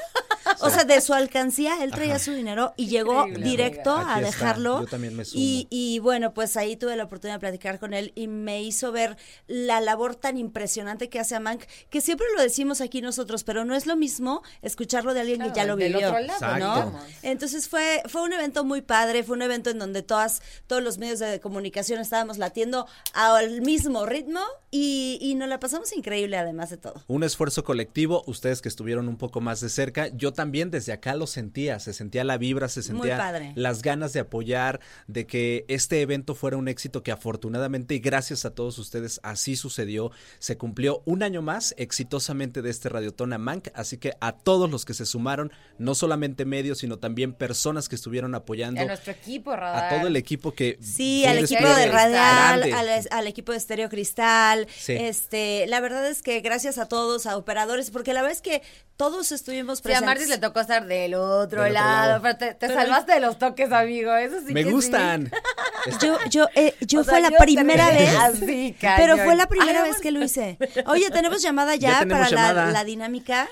[0.62, 2.24] O sea, de su alcancía, él traía Ajá.
[2.24, 4.12] su dinero y llegó increíble, directo amiga.
[4.12, 4.80] a Aquí dejarlo.
[4.82, 5.42] yo también me sumo.
[5.44, 8.92] Y, y bueno, pues ahí tuve la oportunidad de platicar con él y me hizo
[8.94, 13.66] ver la labor tan impresionante que hace Amank, que siempre lo decimos aquí nosotros, pero
[13.66, 16.08] no es lo mismo escucharlo de alguien que ya lo del vivió.
[16.10, 16.60] otro lado, Exacto.
[16.92, 17.00] ¿no?
[17.24, 20.98] Entonces fue, fue un evento muy padre, fue un evento en donde todas, todos los
[20.98, 24.40] medios de comunicación estábamos latiendo al mismo ritmo
[24.72, 27.04] y, y nos la pasamos increíble además de todo.
[27.08, 31.16] Un esfuerzo colectivo, ustedes que estuvieron un poco más de cerca, yo también desde acá
[31.16, 36.02] lo sentía, se sentía la vibra, se sentía las ganas de apoyar, de que este
[36.02, 40.12] evento fuera un éxito que afortunadamente y gracias a todos ustedes así sucedió.
[40.40, 44.86] Se cumplió un año más exitosamente de este Radiotona Manc, así que a todos los
[44.86, 49.56] que se sumaron, no solamente medios, sino también personas que estuvieron apoyando, A nuestro equipo,
[49.56, 49.94] Radar.
[49.94, 53.90] a todo el equipo que Sí, al equipo de Radial, al, al equipo de Estéreo
[53.90, 54.68] Cristal.
[54.78, 54.94] Sí.
[54.94, 58.62] Este, la verdad es que gracias a todos, a operadores, porque la verdad es que
[58.98, 60.06] todos estuvimos Sí, a presentes.
[60.08, 62.22] Martis le tocó estar del otro Del otro lado, lado.
[62.22, 64.14] pero te, te Pero- salvaste de los toques, amigo.
[64.16, 64.74] Eso sí Me que sí.
[64.74, 65.32] gustan.
[66.02, 68.14] Yo, yo, eh, yo O sea, fue la yo primera vez.
[68.16, 70.58] así, pero fue la primera Ay, vez que lo hice.
[70.88, 72.72] Oye, tenemos llamada ya, Ya tenemos para la- llamada.
[72.72, 73.48] La, dinámica.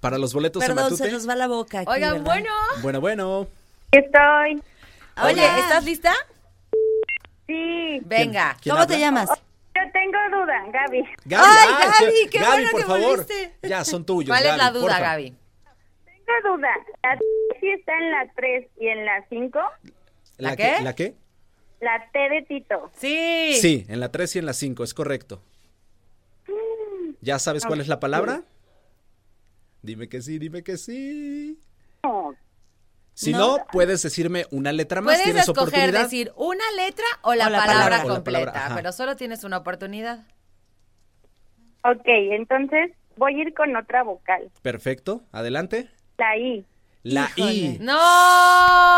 [0.00, 1.04] Para los boletos Perdón, Matute.
[1.04, 1.80] se nos va la boca.
[1.80, 2.24] aquí, Oigan, ¿verdad?
[2.26, 2.50] bueno.
[2.82, 3.48] Bueno, bueno.
[3.90, 4.62] Estoy.
[5.22, 5.58] Oye, Hola.
[5.60, 6.12] ¿estás lista?
[7.46, 8.00] Sí.
[8.04, 8.56] Venga.
[8.60, 9.30] ¿Quién ¿Cómo te llamas?
[10.04, 11.02] Tengo duda, Gaby.
[11.24, 12.28] Gaby, Ay, ah, Gaby, sí.
[12.30, 13.10] qué Gaby, bueno por que favor.
[13.16, 13.56] volviste.
[13.62, 14.28] Ya son tuyos.
[14.28, 15.00] ¿Cuál es Gaby, la duda, porfa.
[15.00, 15.34] Gaby?
[16.04, 16.68] Tengo duda.
[17.02, 17.24] ¿La T
[17.60, 19.58] sí está en la 3 y en la 5?
[20.38, 20.76] ¿La ¿La qué?
[20.82, 21.14] ¿La qué?
[21.80, 22.90] La T de Tito.
[22.96, 23.54] Sí.
[23.60, 25.42] Sí, en la 3 y en la 5, es correcto.
[27.20, 28.42] ¿Ya sabes cuál es la palabra?
[29.80, 31.58] Dime que sí, dime que sí.
[32.02, 32.34] No.
[33.14, 33.38] Si No.
[33.58, 36.02] no, puedes decirme una letra más, Puedes tienes escoger oportunidad.
[36.02, 38.04] decir una letra o la, O la palabra, palabra.
[38.04, 40.24] O la completa, palabra, pero solo tienes una oportunidad.
[41.84, 44.50] Ok, entonces voy a ir con otra vocal.
[44.62, 45.88] Perfecto, adelante.
[46.18, 46.64] La I.
[47.04, 47.78] La I.
[47.80, 47.98] ¡No!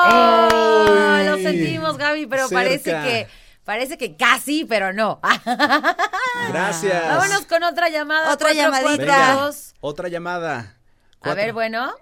[0.05, 3.27] Ay, Lo sentimos, Gaby, pero parece que
[3.65, 5.21] parece que casi, pero no.
[6.49, 7.09] Gracias.
[7.09, 8.33] Vámonos con otra llamada.
[8.33, 8.97] Otra llamadita.
[8.97, 9.51] Venga,
[9.81, 10.77] otra llamada.
[11.21, 11.93] A ver, bueno.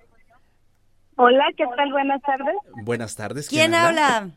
[1.16, 1.92] Hola, ¿qué tal?
[1.92, 2.56] Buenas tardes.
[2.84, 3.48] Buenas tardes.
[3.48, 4.30] ¿Quién habla?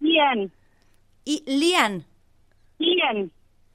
[0.00, 0.52] Ian.
[1.24, 2.04] Y Lian.
[2.78, 3.30] Ian.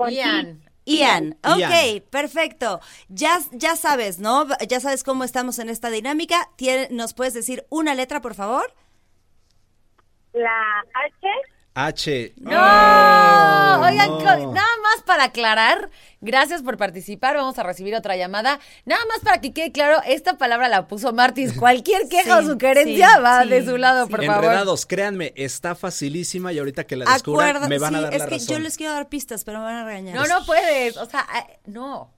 [0.09, 0.61] Ian.
[0.85, 1.37] Ian.
[1.43, 2.03] Ok, Ian.
[2.09, 2.79] perfecto.
[3.09, 4.47] Ya, ya sabes, ¿no?
[4.67, 6.49] Ya sabes cómo estamos en esta dinámica.
[6.57, 8.73] Tien- ¿Nos puedes decir una letra, por favor?
[10.33, 11.27] La H.
[11.75, 12.33] H.
[12.37, 14.53] No, Oh, oigan, no.
[14.53, 15.89] nada más para aclarar,
[16.21, 18.59] gracias por participar, vamos a recibir otra llamada.
[18.85, 21.53] Nada más para que quede claro, esta palabra la puso Martis.
[21.59, 24.11] Cualquier queja Sí, o sugerencia sí, va sí, de su lado, sí.
[24.11, 24.43] por favor.
[24.45, 28.25] Enredados, créanme, está facilísima y ahorita que la descubran me van a dar es la
[28.27, 28.47] que razón.
[28.57, 30.15] yo les quiero dar pistas, pero me van a regañar.
[30.15, 32.13] No, no puedes, o sea, ah, no.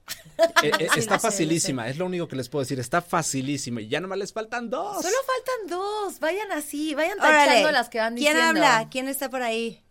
[0.63, 2.79] Eh, eh, Sí, está facilísima, es lo único que les puedo decir.
[2.79, 5.01] Está facilísima y ya nomás les faltan dos.
[5.01, 7.45] Solo faltan dos, vayan así, vayan Órale.
[7.45, 8.61] tachando las que van ¿Quién diciendo.
[8.65, 8.87] habla?
[8.89, 9.81] ¿Quién está por ahí?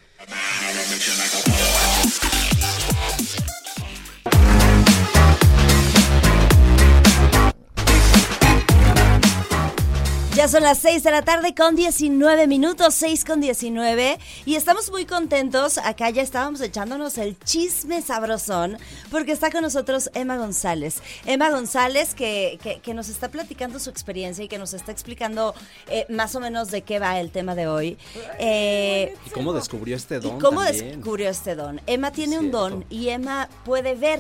[10.38, 14.20] Ya son las 6 de la tarde con 19 minutos, 6 con 19.
[14.46, 15.80] Y estamos muy contentos.
[15.80, 18.78] Acá ya estábamos echándonos el chisme sabrosón
[19.10, 21.02] porque está con nosotros Emma González.
[21.26, 25.56] Emma González que, que- que nos está platicando su experiencia y que nos está explicando
[25.88, 27.98] eh, más o menos de qué va el tema de hoy.
[28.38, 30.98] Eh, ¿Y cómo descubrió este ¿Y don cómo también?
[30.98, 31.82] descubrió este don?
[31.88, 34.20] Emma tiene un don y Emma puede ver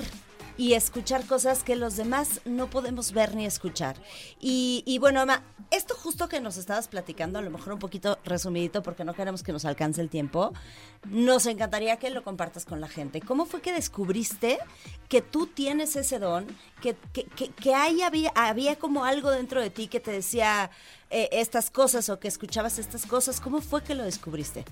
[0.57, 3.95] y escuchar cosas que los demás no podemos ver ni escuchar.
[4.39, 8.17] Y, y bueno, Emma, esto justo que nos estabas platicando, a lo mejor un poquito
[8.25, 10.53] resumidito porque no queremos que nos alcance el tiempo,
[11.05, 13.21] nos encantaría que lo compartas con la gente.
[13.21, 14.57] ¿Cómo fue que descubriste
[15.09, 16.47] que tú tienes ese don,
[16.81, 20.71] que, que, que, que ahí había, había como algo dentro de ti que te decía
[21.09, 23.39] eh, estas cosas o que escuchabas estas cosas?
[23.39, 24.65] ¿Cómo fue que lo descubriste?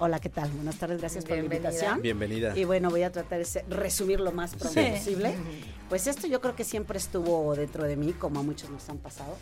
[0.00, 0.50] Hola, ¿qué tal?
[0.52, 1.68] Buenas tardes, gracias por la Bienvenida.
[1.70, 2.02] invitación.
[2.02, 2.56] Bienvenida.
[2.56, 4.90] Y bueno, voy a tratar de resumir lo más pronto Sí.
[4.90, 5.34] posible.
[5.88, 8.98] Pues esto yo creo que siempre estuvo dentro de mí, como a muchos nos han
[8.98, 9.38] pasado,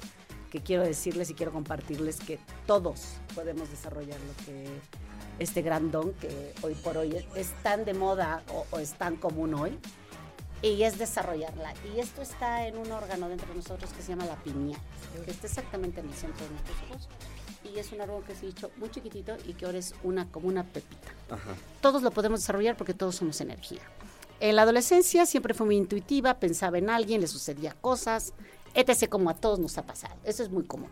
[0.49, 2.39] que quiero decirles y quiero compartirles que
[2.69, 4.69] todos podemos desarrollar lo que
[5.41, 8.93] este gran don que hoy por hoy es, es tan de moda o, o es
[8.95, 9.77] tan común hoy,
[10.63, 11.75] y es desarrollarla.
[11.93, 14.81] Y esto está en un órgano dentro de nosotros que se llama la pineal,
[15.25, 17.09] que está exactamente en el centro de nuestros ojos.
[17.75, 20.31] Y es un árbol que se ha hecho muy chiquitito y que ahora es una
[20.31, 21.55] como una pepita Ajá.
[21.81, 23.81] todos lo podemos desarrollar porque todos somos energía.
[24.41, 28.35] En la adolescencia siempre fue muy intuitiva, pensaba en alguien, le sucedía cosas,
[28.75, 29.09] etc.
[29.09, 30.15] como a todos nos ha pasado.
[30.25, 30.91] Eso es muy común.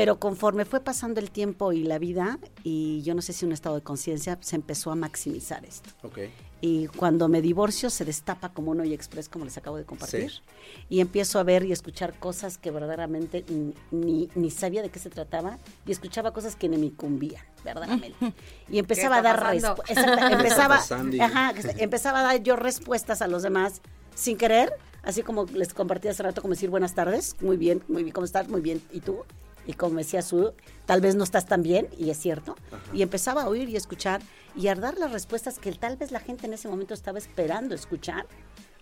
[0.00, 3.52] Pero conforme fue pasando el tiempo y la vida, y yo no sé si un
[3.52, 5.90] estado de conciencia, se empezó a maximizar esto.
[6.02, 6.20] Ok.
[6.62, 10.30] Y cuando me divorcio se destapa como un hoy express, como les acabo de compartir.
[10.30, 10.40] Sí.
[10.88, 14.98] Y empiezo a ver y escuchar cosas que verdaderamente ni, ni, ni sabía de qué
[14.98, 18.16] se trataba y escuchaba cosas que ni me incumbían, verdaderamente.
[18.70, 19.98] Y empezaba a dar respuestas.
[20.32, 20.76] Empezaba,
[21.20, 23.82] ajá, empezaba a dar yo respuestas a los demás
[24.14, 28.02] sin querer Así como les compartí hace rato, como decir buenas tardes, muy bien, muy
[28.02, 28.48] bien, ¿cómo estás?
[28.48, 29.24] Muy bien, ¿y tú?
[29.70, 30.52] Y como decía su,
[30.84, 32.56] tal vez no estás tan bien, y es cierto.
[32.92, 34.20] Y empezaba a oír y escuchar
[34.56, 37.72] y a dar las respuestas que tal vez la gente en ese momento estaba esperando
[37.76, 38.26] escuchar.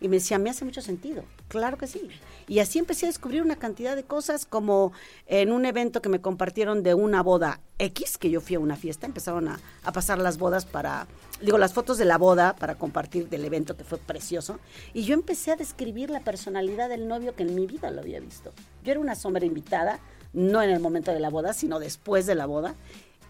[0.01, 1.25] Y me decía, me hace mucho sentido.
[1.49, 2.09] Claro que sí.
[2.47, 4.93] Y así empecé a descubrir una cantidad de cosas, como
[5.27, 8.77] en un evento que me compartieron de una boda X, que yo fui a una
[8.77, 11.07] fiesta, empezaron a, a pasar las bodas para,
[11.43, 14.59] digo, las fotos de la boda para compartir del evento que fue precioso.
[14.95, 18.21] Y yo empecé a describir la personalidad del novio que en mi vida lo había
[18.21, 18.55] visto.
[18.85, 20.01] Yo era una sombra invitada,
[20.33, 22.75] no en el momento de la boda, sino después de la boda.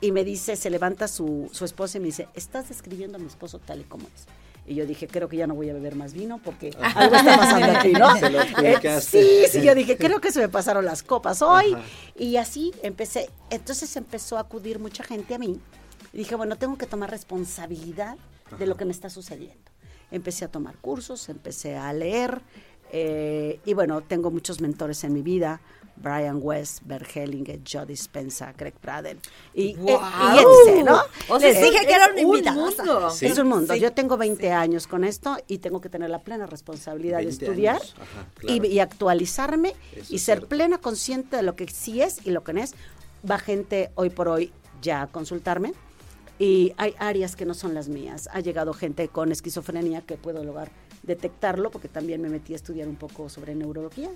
[0.00, 3.26] Y me dice, se levanta su, su esposa y me dice, estás describiendo a mi
[3.26, 4.26] esposo tal y como es.
[4.64, 7.38] Y yo dije, creo que ya no voy a beber más vino porque algo está
[7.38, 8.14] pasando aquí, ¿no?
[8.18, 11.72] Se lo Eh, sí, sí, yo dije, creo que se me pasaron las copas hoy.
[11.72, 11.82] Ajá.
[12.16, 13.30] Y así empecé.
[13.48, 15.58] Entonces empezó a acudir mucha gente a mí.
[16.12, 18.18] Y dije, bueno, tengo que tomar responsabilidad
[18.58, 19.70] de lo que me está sucediendo.
[20.10, 22.42] Empecé a tomar cursos, empecé a leer.
[22.92, 25.60] eh, y bueno, tengo muchos mentores en mi vida.
[26.00, 29.18] Brian West, Bert Hellinger, Joe Dispenza, Greg Praden.
[29.54, 29.98] Y, ¡Guau!
[30.00, 31.00] eh, y etc., ¿no?
[31.28, 33.10] O sea, Les es- dije que es era una un mundo.
[33.10, 33.26] Sí.
[33.26, 33.74] Es un mundo.
[33.74, 33.80] Sí.
[33.80, 37.44] Yo tengo 20 años con esto y tengo que tener la plena responsabilidad de 20
[37.44, 38.64] estudiar ajá, y, claro.
[38.66, 40.48] y actualizarme Eso y ser cierto.
[40.48, 42.74] plena consciente de lo que sí es y lo que no es.
[43.28, 45.72] Va gente hoy por hoy ya a consultarme
[46.38, 48.28] y hay áreas que no son las mías.
[48.32, 50.70] Ha llegado gente con esquizofrenia que puedo lograr
[51.02, 54.10] detectarlo porque también me metí a estudiar un poco sobre neurología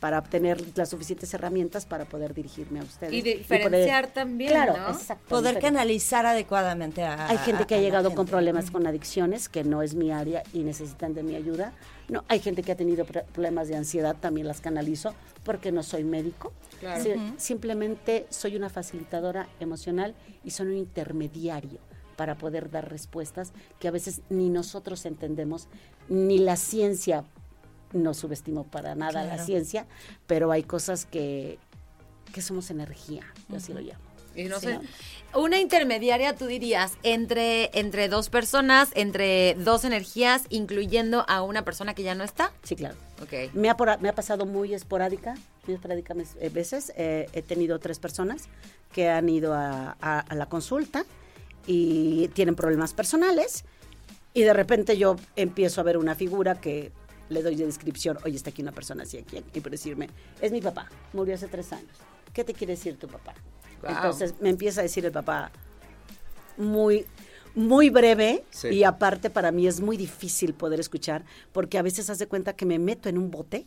[0.00, 3.12] para obtener las suficientes herramientas para poder dirigirme a ustedes.
[3.12, 4.88] Y poder- diferenciar también, Claro, ¿no?
[4.90, 5.28] exacto.
[5.28, 9.48] Poder canalizar adecuadamente a Hay gente que a- ha a llegado con problemas con adicciones,
[9.48, 11.72] que no es mi área y necesitan de mi ayuda.
[12.08, 15.14] No, hay gente que ha tenido pro- problemas de ansiedad, también las canalizo
[15.44, 16.52] porque no soy médico.
[16.80, 17.02] Claro.
[17.38, 21.78] Simplemente soy una facilitadora emocional y soy un intermediario
[22.16, 25.68] para poder dar respuestas que a veces ni nosotros entendemos,
[26.08, 27.24] ni la ciencia
[27.92, 29.86] no subestimo para nada la ciencia,
[30.26, 31.58] pero hay cosas que,
[32.32, 34.02] que somos energía, yo así lo llamo.
[34.36, 35.40] Y no Sí, sé, ¿no?
[35.40, 41.94] una intermediaria, tú dirías, entre, entre dos personas, entre dos energías, incluyendo a una persona
[41.94, 42.50] que ya no está.
[42.64, 42.96] Sí, claro.
[43.22, 43.54] Ok.
[43.54, 45.36] Me ha, me ha pasado muy esporádica,
[45.68, 46.92] muy esporádica eh, veces.
[46.96, 48.48] Eh, he tenido tres personas
[48.92, 51.04] que han ido a, a- a la consulta
[51.66, 53.64] y tienen problemas personales
[54.32, 56.92] y de repente yo empiezo a ver una figura que
[57.28, 60.10] le doy de descripción, oye, está aquí una persona así aquí, y por decirme,
[60.40, 61.88] es mi papá, murió hace tres años.
[62.34, 63.34] ¿Qué te quiere decir tu papá?
[63.86, 65.50] Entonces me empieza a decir el papá
[66.56, 67.06] muy
[67.54, 68.68] muy breve Sí.
[68.68, 72.66] y aparte para mí es muy difícil poder escuchar porque a veces hace cuenta que
[72.66, 73.66] me meto en un bote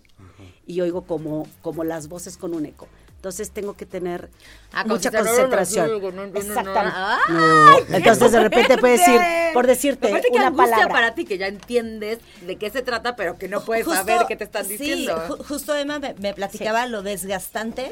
[0.66, 2.88] y oigo como como las voces con un eco.
[3.28, 4.30] Entonces tengo que tener
[4.72, 5.86] Ah, mucha concentración.
[5.86, 6.40] así, no, no, no, no.
[6.40, 6.96] Exactamente.
[6.96, 7.34] ¡Ay,
[7.90, 7.98] No.
[7.98, 9.20] Entonces de repente puede decir,
[9.54, 10.88] por decirte Aparte, qué una palabra.
[10.88, 14.26] para ti que ya entiendes de qué se trata, pero que no puedes Justo- saber
[14.30, 15.18] qué te están sí, diciendo.
[15.28, 17.92] ju- justo Emma me, me platicaba lo desgastante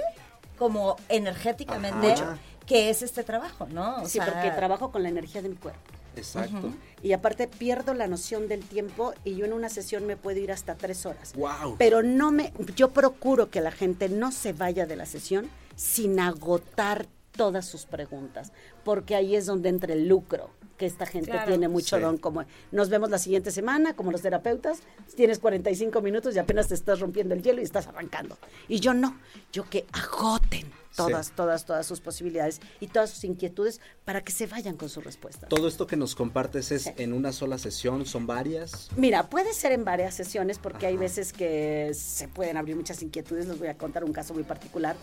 [0.57, 2.37] como energéticamente Ajá.
[2.65, 3.97] que es este trabajo, ¿no?
[4.03, 5.81] O Sí, sea, porque trabajo con la energía de mi cuerpo.
[6.15, 6.73] Exacto.
[7.01, 10.51] Y aparte pierdo la noción del tiempo y yo en una sesión me puedo ir
[10.51, 11.33] hasta tres horas.
[11.35, 11.75] Wow.
[11.77, 16.19] Pero no me, yo procuro que la gente no se vaya de la sesión sin
[16.19, 18.51] agotar todas sus preguntas,
[18.83, 21.47] porque ahí es donde entra el lucro, que esta gente Claro.
[21.47, 22.01] tiene mucho Sí.
[22.01, 24.79] don, como nos vemos la siguiente semana, como los terapeutas,
[25.15, 28.37] tienes 45 minutos y apenas te estás rompiendo el hielo y estás arrancando.
[28.67, 29.17] Y yo no,
[29.53, 31.33] yo que agoten todas, Sí.
[31.35, 35.47] todas, todas sus posibilidades y todas sus inquietudes para que se vayan con su respuesta.
[35.47, 38.89] Todo esto que nos compartes es en una sola sesión, son varias.
[38.95, 41.01] Mira, puede ser en varias sesiones porque hay Ajá.
[41.01, 43.47] veces que se pueden abrir muchas inquietudes.
[43.47, 44.95] Les voy a contar un caso muy particular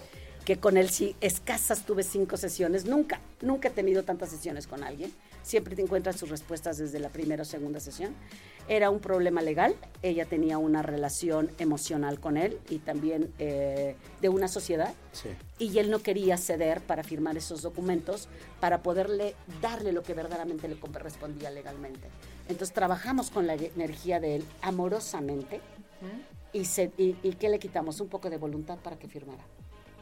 [0.46, 2.84] que con él sí escasas tuve cinco sesiones.
[2.86, 5.12] Nunca, nunca he tenido tantas sesiones con alguien.
[5.42, 8.14] Siempre te encuentras sus respuestas desde la primera o segunda sesión.
[8.68, 9.74] Era un problema legal.
[10.02, 15.28] Ella tenía una relación emocional con él y también eh, de una sociedad Sí.
[15.58, 18.28] y él no quería ceder para firmar esos documentos
[18.60, 22.08] para poderle darle lo que verdaderamente le correspondía legalmente.
[22.48, 25.60] Entonces trabajamos con la energía de él amorosamente
[26.52, 28.00] y, se, y, y ¿qué le quitamos?
[28.00, 29.44] Un poco de voluntad para que firmara.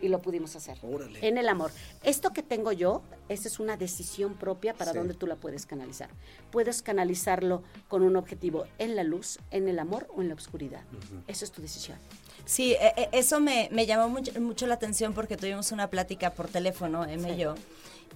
[0.03, 0.79] Y lo pudimos hacer.
[0.83, 1.27] Órale.
[1.27, 1.71] En el amor.
[2.03, 4.99] Esto que tengo yo, esa es una decisión propia para Sí.
[4.99, 6.09] dónde tú la puedes canalizar.
[6.51, 10.83] Puedes canalizarlo con un objetivo en la luz, en el amor o en la oscuridad.
[11.27, 11.99] Eso es tu decisión.
[12.47, 16.31] Sí, e- e- eso me, me llamó mucho, mucho la atención porque tuvimos una plática
[16.33, 17.41] por teléfono, Emma y Sí.
[17.41, 17.55] yo.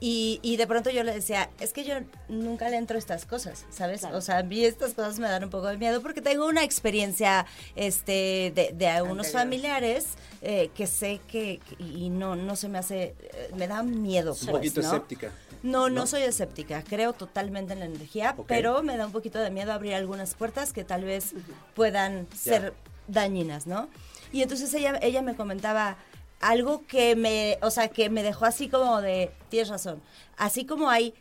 [0.01, 1.95] Y, y de pronto yo le decía, es que yo
[2.29, 4.01] nunca le entro a estas cosas, ¿sabes?
[4.01, 4.19] Claro.
[4.19, 6.65] O sea, a mí estas cosas me dan un poco de miedo porque tengo una
[6.65, 9.43] experiencia este, de, de algunos Anterior.
[9.43, 10.07] familiares
[10.43, 14.33] eh, que sé que, y no, no se me hace, eh, me da miedo.
[14.33, 14.87] Un pues, poquito ¿no?
[14.89, 15.31] escéptica.
[15.63, 16.07] No, no, ¿no?
[16.07, 19.95] soy escéptica, creo totalmente en la energía, pero me da un poquito de miedo abrir
[19.95, 21.33] algunas puertas que tal vez
[21.75, 22.75] puedan ser
[23.09, 23.89] dañinas, ¿no?
[24.31, 25.97] Y entonces ella, ella me comentaba
[26.45, 30.03] algo que me, o sea, que me dejó así como de, tienes razón,
[30.37, 31.15] así como hay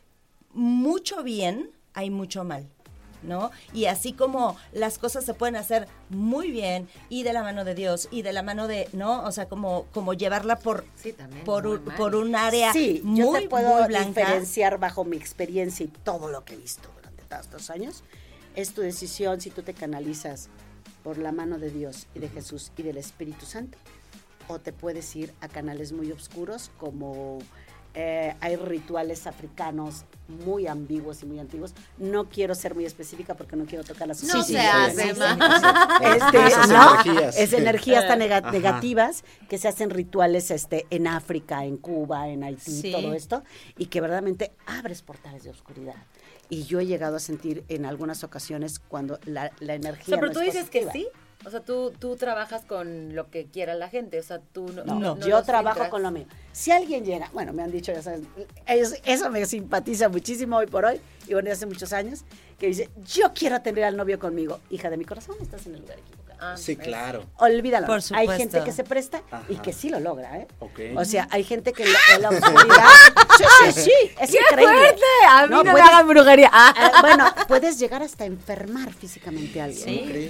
[0.51, 2.67] mucho bien, hay mucho mal.
[3.23, 3.51] ¿no?
[3.71, 7.73] Y así como las cosas se pueden hacer muy bien y de la mano de
[7.73, 9.23] Dios y de la mano de, ¿no?
[9.23, 12.99] O sea, como, como llevarla por, Sí, también, por, muy un, por un área Sí,
[13.01, 14.19] muy, yo te puedo muy blanca.
[14.19, 18.03] diferenciar bajo mi experiencia y todo lo que he visto durante tantos años.
[18.57, 20.49] Es tu decisión si tú te canalizas
[21.01, 23.77] por la mano de Dios y de Jesús y del Espíritu Santo.
[24.47, 27.39] O te puedes ir a canales muy oscuros como
[27.95, 31.73] eh, hay rituales africanos muy ambiguos y muy antiguos.
[31.97, 35.13] No quiero ser muy específica porque no quiero tocar las No se hace.
[37.37, 38.51] Es energías tan Ajá.
[38.51, 42.91] negativas que se hacen rituales este, en África, en Cuba, en Haití, Sí.
[42.91, 43.43] todo esto,
[43.77, 45.95] y que verdaderamente abres portales de oscuridad.
[46.49, 50.05] Y yo he llegado a sentir en algunas ocasiones cuando la, la O energía.
[50.05, 51.07] sea, pero no tú es dices que sí.
[51.45, 54.19] O sea, tú, tú trabajas con lo que quiera la gente.
[54.19, 54.83] O sea, tú no.
[54.85, 56.25] No, no yo trabajo con lo mío.
[56.53, 58.21] Si alguien llega, bueno, me han dicho, ya sabes,
[58.65, 62.23] es- eso me simpatiza muchísimo hoy por hoy, y bueno, hace muchos años,
[62.59, 64.59] que dice, yo quiero tener al novio conmigo.
[64.69, 66.22] Hija de mi corazón, estás en el lugar equivocado.
[66.45, 67.25] Ah, Sí, claro.
[67.37, 67.87] Olvídalo.
[67.87, 69.61] Por Hay gente que se presta y Ajá.
[69.61, 70.47] que sí lo logra, ¿eh?
[70.59, 70.79] Ok.
[70.97, 72.83] O sea, hay gente que en la, oscuridad.
[73.37, 74.75] sí, sí, sí, es ¡Qué increíble.
[74.77, 75.01] fuerte!
[75.29, 76.49] A mí no, me puedes- hagan brujería.
[76.51, 76.73] Ah.
[76.75, 79.83] Ah, bueno, puedes llegar hasta enfermar físicamente a alguien.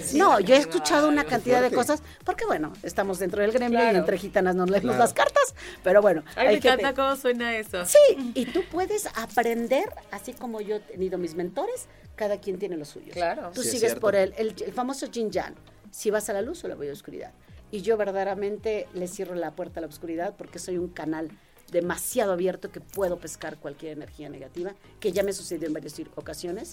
[0.04, 3.50] Sí, no, sí, yo he escuchado una cantidad de cosas, porque bueno, estamos dentro del
[3.52, 3.98] gremio y Claro.
[3.98, 4.98] entre gitanas nos leemos Claro.
[5.04, 7.84] las cartas, pero bueno, Ay, me hay gente- encanta cómo suena eso.
[7.86, 11.86] Sí, y tú puedes aprender, así como yo he tenido mis mentores,
[12.16, 13.12] cada quien tiene los suyos.
[13.12, 13.50] Claro.
[13.52, 15.54] Tú sigues por el, el, el famoso yin yang.
[15.94, 17.32] Si vas a la luz o la voy a la oscuridad.
[17.70, 21.30] Y yo verdaderamente le cierro la puerta a la oscuridad porque soy un canal
[21.70, 26.72] demasiado abierto que puedo pescar cualquier energía negativa, que ya me sucedió en varias ocasiones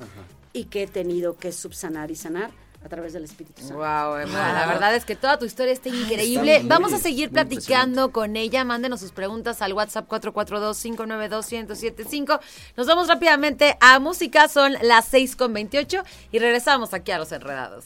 [0.54, 2.50] y que he tenido que subsanar y sanar
[2.84, 3.76] a través del Espíritu Santo.
[3.76, 6.54] Wow, Emma, la verdad es que toda tu historia está increíble.
[6.56, 8.64] está muy- Vamos a seguir platicando con ella.
[8.64, 12.40] Mándenos sus preguntas al WhatsApp 442-592-1075.
[12.78, 16.02] Nos vamos rápidamente a música, son las 6 con 28
[16.32, 17.86] y regresamos aquí a Los Enredados.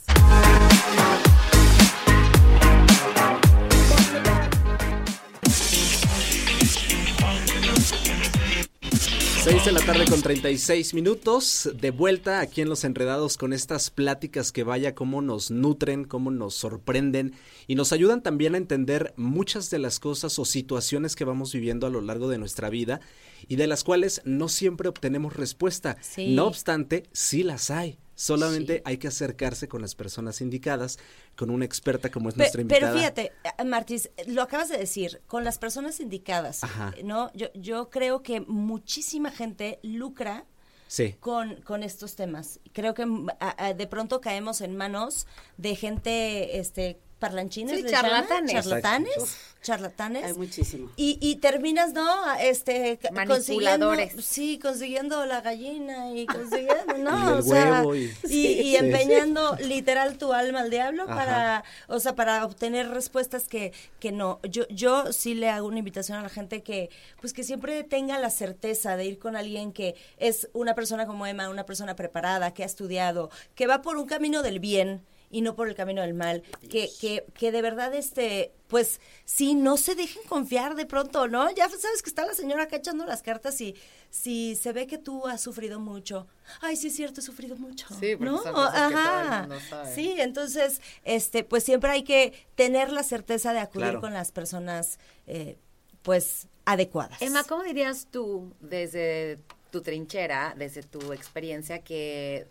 [9.46, 13.92] 6 de la tarde con 36 minutos, de vuelta aquí en Los Enredados con estas
[13.92, 17.36] pláticas que vaya cómo nos nutren, cómo nos sorprenden
[17.68, 21.86] y nos ayudan también a entender muchas de las cosas o situaciones que vamos viviendo
[21.86, 23.02] a lo largo de nuestra vida
[23.48, 25.96] y de las cuales no siempre obtenemos respuesta.
[26.02, 26.34] Sí.
[26.34, 28.00] No obstante, sí las hay.
[28.16, 28.82] Solamente Sí.
[28.86, 30.98] hay que acercarse con las personas indicadas,
[31.36, 32.92] con una experta como es Pe- nuestra invitada.
[32.94, 36.94] Pero fíjate, eh, Martis, lo acabas de decir, con las personas indicadas, Ajá.
[37.04, 37.32] ¿no?
[37.34, 40.46] Yo, yo creo que muchísima gente lucra
[40.88, 41.16] Sí.
[41.20, 42.60] con, con estos temas.
[42.72, 47.84] Creo que mm, a- a- de pronto caemos en manos de gente, este, parlanchines, Sí,
[47.84, 48.12] ¿les llaman?
[48.12, 48.54] charlatanes.
[48.54, 50.24] charlatanes, charlatanes.
[50.26, 50.92] Hay muchísimo.
[50.96, 52.06] Y, y terminas, ¿no?
[52.40, 54.26] Este, ca- consiguiendo, Manipuladores.
[54.26, 57.16] sí, consiguiendo la gallina y consiguiendo, ¿no?
[57.26, 58.76] Y el o sea, huevo y- y, Sí, y sí.
[58.76, 61.16] empeñando literal tu alma al diablo Ajá.
[61.16, 64.40] para, o sea, para obtener respuestas que, que no.
[64.44, 68.20] Yo, yo sí le hago una invitación a la gente que, pues que siempre tenga
[68.20, 72.54] la certeza de ir con alguien que es una persona como Emma, una persona preparada,
[72.54, 75.04] que ha estudiado, que va por un camino del bien
[75.36, 79.54] y no por el camino del mal, que, que, que de verdad, este, pues, sí,
[79.54, 81.52] no se dejen confiar de pronto, ¿no?
[81.52, 83.76] Ya sabes que está la señora acá echando las cartas y
[84.10, 86.26] si se ve que tú has sufrido mucho,
[86.62, 88.42] ay, sí es cierto, he sufrido mucho, Sí, porque ¿no?
[88.42, 89.40] son cosas que todo el Ajá.
[89.42, 89.94] mundo sabe.
[89.94, 94.00] Sí, entonces, este, pues siempre hay que tener la certeza de acudir Claro.
[94.00, 95.58] con las personas, eh,
[96.02, 97.22] pues, adecuadas.
[97.22, 102.48] Emma, ¿cómo dirías tú desde tu trinchera, desde tu experiencia, que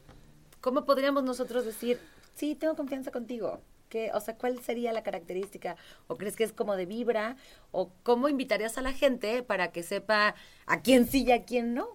[0.61, 1.99] cómo podríamos nosotros decir,
[2.35, 3.61] sí, tengo confianza contigo?
[3.89, 5.77] ¿Qué, o sea, ¿cuál sería la característica?
[6.09, 7.37] ¿O crees que es como de vibra?
[7.71, 10.35] ¿O cómo invitarías a la gente para que sepa
[10.67, 11.89] a quién sí y a quién no?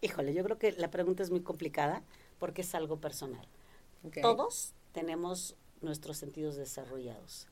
[0.00, 2.02] Híjole, yo creo que la pregunta es muy complicada
[2.38, 3.46] porque es algo personal.
[4.20, 7.48] Todos tenemos nuestros sentidos desarrollados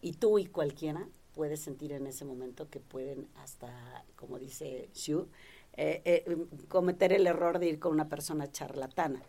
[0.00, 5.28] y tú y cualquiera puede sentir en ese momento que pueden hasta, como dice Xu,
[5.74, 6.36] eh, eh,
[6.68, 9.22] cometer el error de ir con una persona charlatana.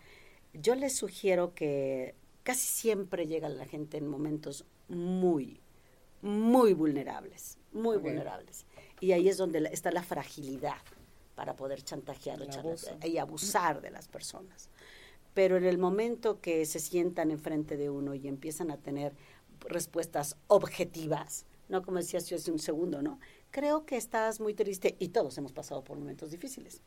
[0.54, 5.62] Yo les sugiero que casi siempre llega la gente en momentos muy,
[6.22, 8.66] muy vulnerables, muy vulnerables.
[9.00, 10.82] Y ahí es donde está la fragilidad
[11.36, 12.40] para poder chantajear
[13.04, 14.70] y abusar de las personas.
[15.34, 19.16] Pero en el momento que se sientan enfrente de uno y empiezan a tener
[19.62, 23.20] respuestas objetivas, no como decías yo hace un segundo, ¿no?
[23.50, 26.82] Creo que estás muy triste y todos hemos pasado por momentos difíciles.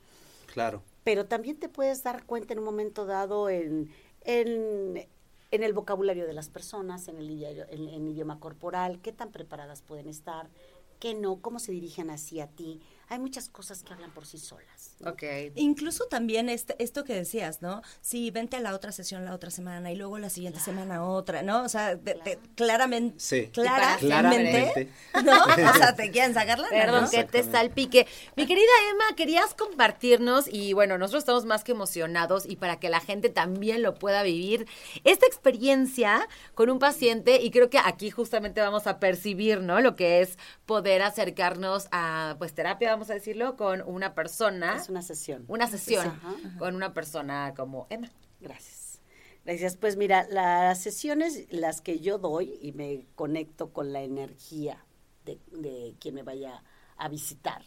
[0.53, 0.83] Claro.
[1.03, 3.91] Pero también te puedes dar cuenta en un momento dado en,
[4.25, 5.07] en,
[5.55, 10.51] en el vocabulario de las personas, en el idioma, corporal, qué tan preparadas pueden estar,
[10.99, 12.81] qué no, cómo se dirigen hacia ti.
[13.09, 14.95] Hay muchas cosas que hablan por sí solas.
[15.01, 15.11] ¿no?
[15.11, 15.23] Ok.
[15.57, 17.83] Incluso también este, esto que decías, ¿no?
[18.01, 21.43] Sí, vente a la otra sesión la otra semana y luego la siguiente semana otra,
[21.43, 21.63] ¿no?
[21.63, 23.47] O sea, de- de- claramente, Sí.
[23.53, 24.89] claramente, Claramente.
[25.25, 25.45] ¿no?
[25.45, 27.11] O sea, te quieren sacar la Perdón ¿no?
[27.11, 28.07] que te salpique.
[28.37, 32.89] Mi querida Emma, querías compartirnos y bueno, nosotros estamos más que emocionados y para que
[32.89, 34.67] la gente también lo pueda vivir,
[35.05, 39.81] esta experiencia con un paciente y creo que aquí justamente vamos a percibir, ¿no?
[39.81, 44.77] Lo que es poder acercarnos a, pues, terapia, vamos a decirlo, con una persona.
[44.77, 45.45] Es una sesión.
[45.49, 46.13] Una sesión
[46.59, 48.11] con una persona como Emma.
[48.41, 49.01] Gracias.
[49.45, 49.77] Gracias.
[49.77, 54.85] Pues mira, las sesiones, las que yo doy y me conecto con la energía
[55.25, 56.63] de, de quien me vaya
[56.97, 57.63] a visitar,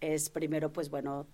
[0.00, 1.26] es primero, pues bueno,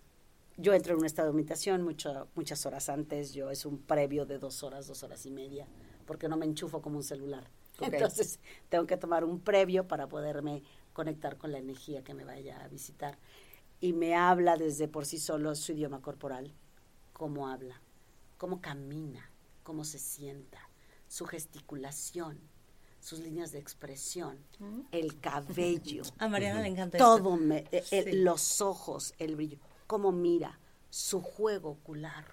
[0.59, 4.27] yo entro en un estado de meditación mucho, muchas horas antes, yo es un previo
[4.27, 5.67] de dos horas, dos horas y media,
[6.05, 7.49] porque no me enchufo como un celular.
[7.81, 10.63] Entonces, tengo que tomar un previo para poderme
[10.99, 13.17] conectar con la energía que me vaya a visitar.
[13.81, 16.53] Y me habla desde por sí solo su idioma corporal,
[17.13, 17.81] cómo habla,
[18.37, 19.31] cómo camina,
[19.63, 20.59] cómo se sienta,
[21.07, 22.41] su gesticulación,
[22.99, 24.39] sus líneas de expresión,
[24.91, 28.13] el cabello, A Mariana le encanta todo, me- eh, Sí.
[28.13, 30.59] los ojos, el brillo, cómo mira,
[30.91, 32.25] su juego ocular.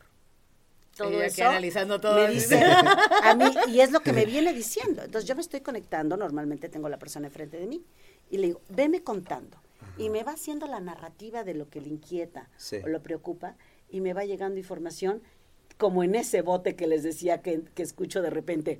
[0.97, 2.15] Todo Ella eso analizando todo.
[2.15, 2.63] me dice
[3.21, 5.03] a mí y es lo que me viene diciendo.
[5.03, 7.83] Entonces yo me estoy conectando, normalmente tengo la persona enfrente de mí
[8.29, 9.57] y le digo, veme contando.
[9.97, 12.77] Y me va haciendo la narrativa de lo que le inquieta Sí.
[12.83, 13.55] o lo preocupa
[13.89, 15.21] y me va llegando información
[15.77, 18.79] como en ese bote que les decía que, que escucho de repente.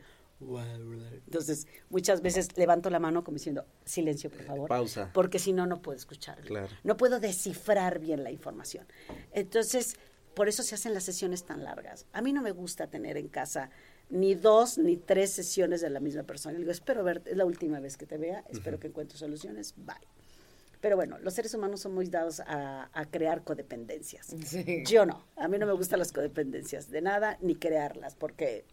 [1.25, 4.69] Entonces, muchas veces levanto la mano como diciendo, silencio, por favor.
[4.69, 5.11] Pausa.
[5.13, 6.41] Porque si no, no puedo escuchar.
[6.41, 6.67] Claro.
[6.83, 8.85] No puedo descifrar bien la información.
[9.31, 9.95] Entonces,
[10.33, 12.05] por eso se hacen las sesiones tan largas.
[12.11, 13.69] A mí no me gusta tener en casa
[14.09, 16.53] ni dos ni tres sesiones de la misma persona.
[16.53, 19.73] Le digo, espero verte, es la última vez que te vea, espero que encuentres soluciones,
[19.77, 19.95] bye.
[20.81, 24.27] Pero bueno, los seres humanos son muy dados a, a crear codependencias.
[24.45, 24.83] Sí.
[24.85, 28.65] Yo no, a mí no me gustan las codependencias de nada, ni crearlas, porque,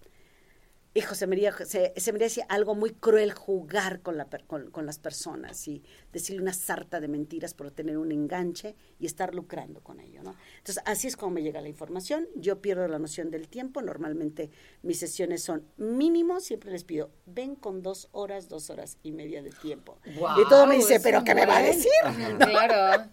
[0.94, 4.26] hijo, se me haría, se, se me haría así algo muy cruel jugar con, la,
[4.26, 5.82] per- con, con las personas y
[6.12, 10.34] decirle una sarta de mentiras por tener un enganche y estar lucrando con ello, ¿no?
[10.58, 14.50] Entonces, así es como me llega la información, yo pierdo la noción del tiempo, normalmente
[14.82, 19.42] mis sesiones son mínimo, siempre les pido, ven con dos horas, dos horas y media
[19.42, 19.98] de tiempo.
[20.04, 21.90] y todo me dice, ¿pero qué me va a decir?
[22.38, 23.08] Claro.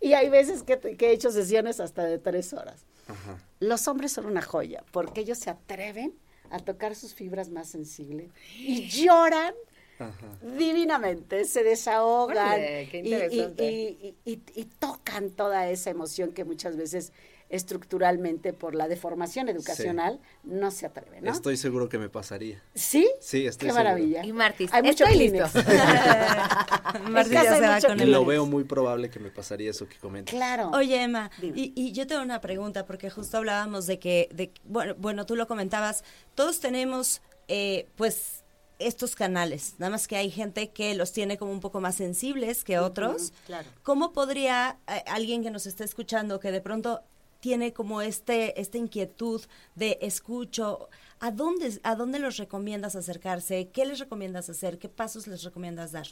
[0.00, 2.86] Y hay veces que, que he hecho sesiones hasta de tres horas.
[3.06, 3.38] Ajá.
[3.60, 6.14] Los hombres son una joya porque ellos se atreven
[6.50, 9.54] a tocar sus fibras más sensibles y lloran
[9.98, 10.38] Ajá.
[10.56, 13.08] divinamente, se desahogan Órale, y-
[14.02, 17.12] y- y- y tocan toda esa emoción que muchas veces
[17.50, 21.32] estructuralmente por la deformación educacional no se atreven, ¿no?
[21.32, 22.62] Estoy seguro que me pasaría.
[22.74, 23.08] ¿Sí?
[23.20, 23.84] Sí, estoy Qué seguro.
[23.84, 24.24] maravilla.
[24.24, 25.54] Y Martis, Hay mucho Kleenex.
[28.06, 30.34] lo veo muy probable que me pasaría eso que comentas.
[30.34, 30.70] Claro.
[30.74, 34.94] Oye, Emma, y, y yo tengo una pregunta, porque justo hablábamos de que, de, bueno,
[34.98, 38.44] bueno, tú lo comentabas, todos tenemos, eh, pues,
[38.78, 42.62] estos canales, nada más que hay gente que los tiene como un poco más sensibles
[42.62, 43.32] que otros.
[43.46, 43.68] Claro.
[43.82, 47.02] ¿Cómo podría eh, alguien que nos esté escuchando, que de pronto
[47.40, 49.42] tiene como este, esta inquietud
[49.74, 50.88] de escucho,
[51.20, 53.68] ¿a dónde, ¿a dónde los recomiendas acercarse?
[53.68, 54.78] ¿Qué les recomiendas hacer?
[54.78, 56.06] ¿Qué pasos les recomiendas dar?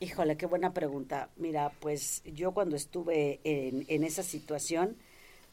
[0.00, 1.30] Híjole, qué buena pregunta.
[1.36, 4.96] Mira, pues yo cuando estuve en, en esa situación,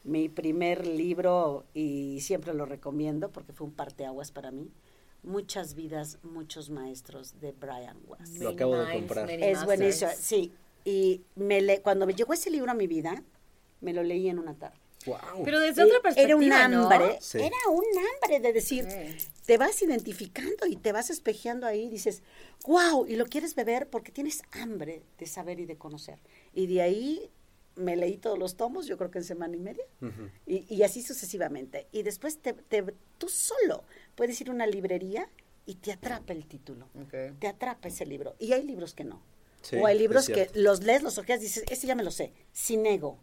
[0.04, 4.70] mi primer libro, y siempre lo recomiendo porque fue un parteaguas para mí,
[5.26, 8.38] Muchas vidas, muchos maestros de Brian Weiss.
[8.38, 9.28] Lo acabo de comprar.
[9.28, 10.52] Es buenísimo, sí.
[10.84, 13.24] Y me le, cuando me llegó ese libro a mi vida,
[13.80, 14.78] me lo leí en una tarde.
[15.06, 15.44] Wow.
[15.44, 16.90] Pero desde otra Eh, perspectiva, Era un ¿no?
[16.90, 17.38] hambre, Sí.
[17.38, 19.28] era un hambre de decir, Sí.
[19.46, 22.22] te vas identificando y te vas espejeando ahí y dices,
[22.66, 26.18] wow, y lo quieres beber porque tienes hambre de saber y de conocer.
[26.54, 27.30] Y de ahí
[27.76, 30.30] me leí todos los tomos, yo creo que en semana y media, Ujú.
[30.46, 31.86] y, y así sucesivamente.
[31.92, 33.84] Y después te, te- tú solo
[34.14, 35.28] puedes ir a una librería
[35.66, 37.38] y te atrapa el título, Ok.
[37.38, 38.34] te atrapa ese libro.
[38.38, 39.20] Y hay libros que no.
[39.62, 42.32] Sí, o hay libros que los lees, los ojeas, dices, ese ya me lo sé,
[42.52, 43.18] sin ego,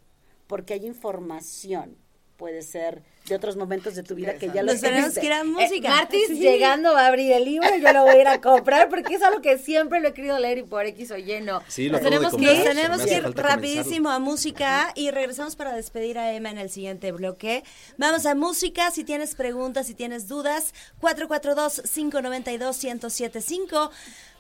[0.48, 1.98] porque hay información,
[2.38, 5.46] puede ser de otros momentos de tu vida que ya los tenemos que ir a
[5.46, 5.88] música.
[5.88, 6.40] Eh, Martis Sí.
[6.40, 9.22] llegando va a abrir el libro, yo lo voy a ir a comprar porque es
[9.22, 11.62] algo que siempre lo he querido leer y por X o Y no.
[11.70, 12.58] Sí, lo de tenemos que comprar.
[12.58, 16.70] Me tenemos que ir rapidísimo a música y regresamos para despedir a Emma en el
[16.70, 17.64] siguiente bloque.
[17.98, 23.90] Vamos a música, si tienes preguntas, si tienes dudas, 442-592-1075.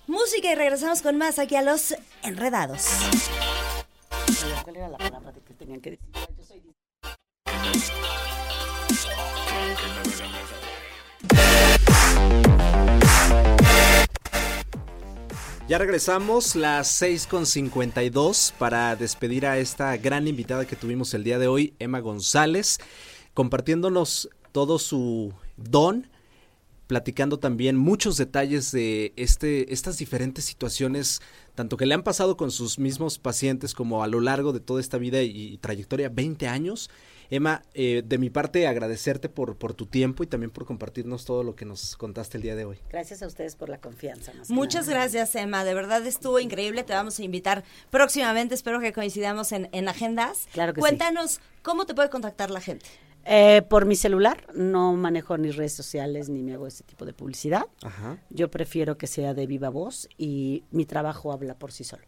[0.08, 2.88] Música y regresamos con más aquí a los enredados.
[4.64, 6.10] ¿Cuál era la palabra que tenían que decir?
[6.38, 6.62] Yo soy
[15.70, 21.24] Ya regresamos las 6 con 52 para despedir a esta gran invitada que tuvimos el
[21.24, 22.80] día de hoy, Emma González,
[23.34, 26.10] compartiéndonos todo su don,
[26.88, 31.22] platicando también muchos detalles de este, estas diferentes situaciones,
[31.56, 34.82] tanto que le han pasado con sus mismos pacientes como a lo largo de toda
[34.82, 36.89] esta vida y, y trayectoria, 20 años.
[37.30, 41.43] Emma, eh, de mi parte agradecerte por, por tu tiempo y también por compartirnos todo
[41.43, 42.78] lo que nos contaste el día de hoy.
[42.89, 44.32] Gracias a ustedes por la confianza.
[44.49, 44.99] Muchas nada.
[44.99, 45.64] gracias, Emma.
[45.64, 46.84] De verdad estuvo increíble.
[46.84, 48.54] Te vamos a invitar próximamente.
[48.54, 50.47] Espero que coincidamos en, en agendas.
[50.54, 50.82] Claro que sí.
[50.82, 52.86] Cuéntanos, ¿cómo te puede contactar la gente?
[53.26, 57.13] Eh, por mi celular no manejo ni redes sociales ni me hago ese tipo de
[57.13, 57.65] publicidad.
[57.82, 58.17] Ajá.
[58.30, 62.03] Yo prefiero que sea de viva voz y mi trabajo habla por sí solo.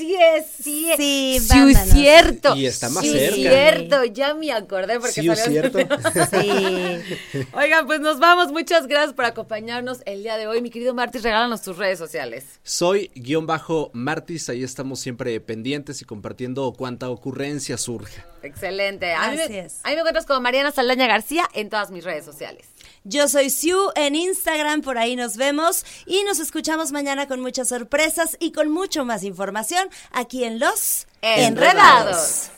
[0.01, 0.97] Sí es, sí es.
[0.97, 2.57] Sí, sí es cierto.
[2.57, 3.27] Y está más sí cerca.
[3.29, 5.79] es cierto, ya me acordé porque Sí, es cierto.
[6.31, 7.47] Sí.
[7.53, 8.51] Oigan, pues nos vamos.
[8.51, 10.63] Muchas gracias por acompañarnos el día de hoy.
[10.63, 12.45] Mi querido Martis, regálanos tus redes sociales.
[12.63, 18.25] Soy guion bajo Martis, ahí estamos siempre pendientes y compartiendo cuanta ocurrencia surja.
[18.43, 19.13] Excelente.
[19.13, 19.81] A mí, Así me, es.
[19.83, 22.67] a mí me encuentras como Mariana Saldaña García en todas mis redes sociales.
[23.05, 27.69] Yo soy Siu en Instagram, por ahí nos vemos y nos escuchamos mañana con muchas
[27.69, 32.51] sorpresas y con mucho más información aquí en Los Enredados.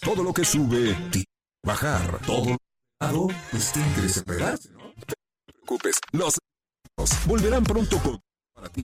[0.00, 0.96] Todo lo que sube,
[1.64, 2.18] bajar.
[2.26, 2.56] Todo
[3.00, 4.80] lado, pues tiene que desesperarse, ¿no?
[4.80, 5.14] No te
[5.52, 6.34] preocupes, los
[7.24, 8.18] volverán pronto con
[8.72, 8.82] ti.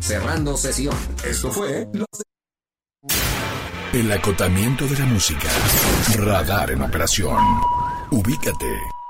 [0.00, 0.96] Cerrando sesión.
[1.24, 2.08] Esto fue los
[3.92, 5.48] El acotamiento de la música.
[6.16, 7.38] Radar en operación.
[8.10, 9.03] Ubícate.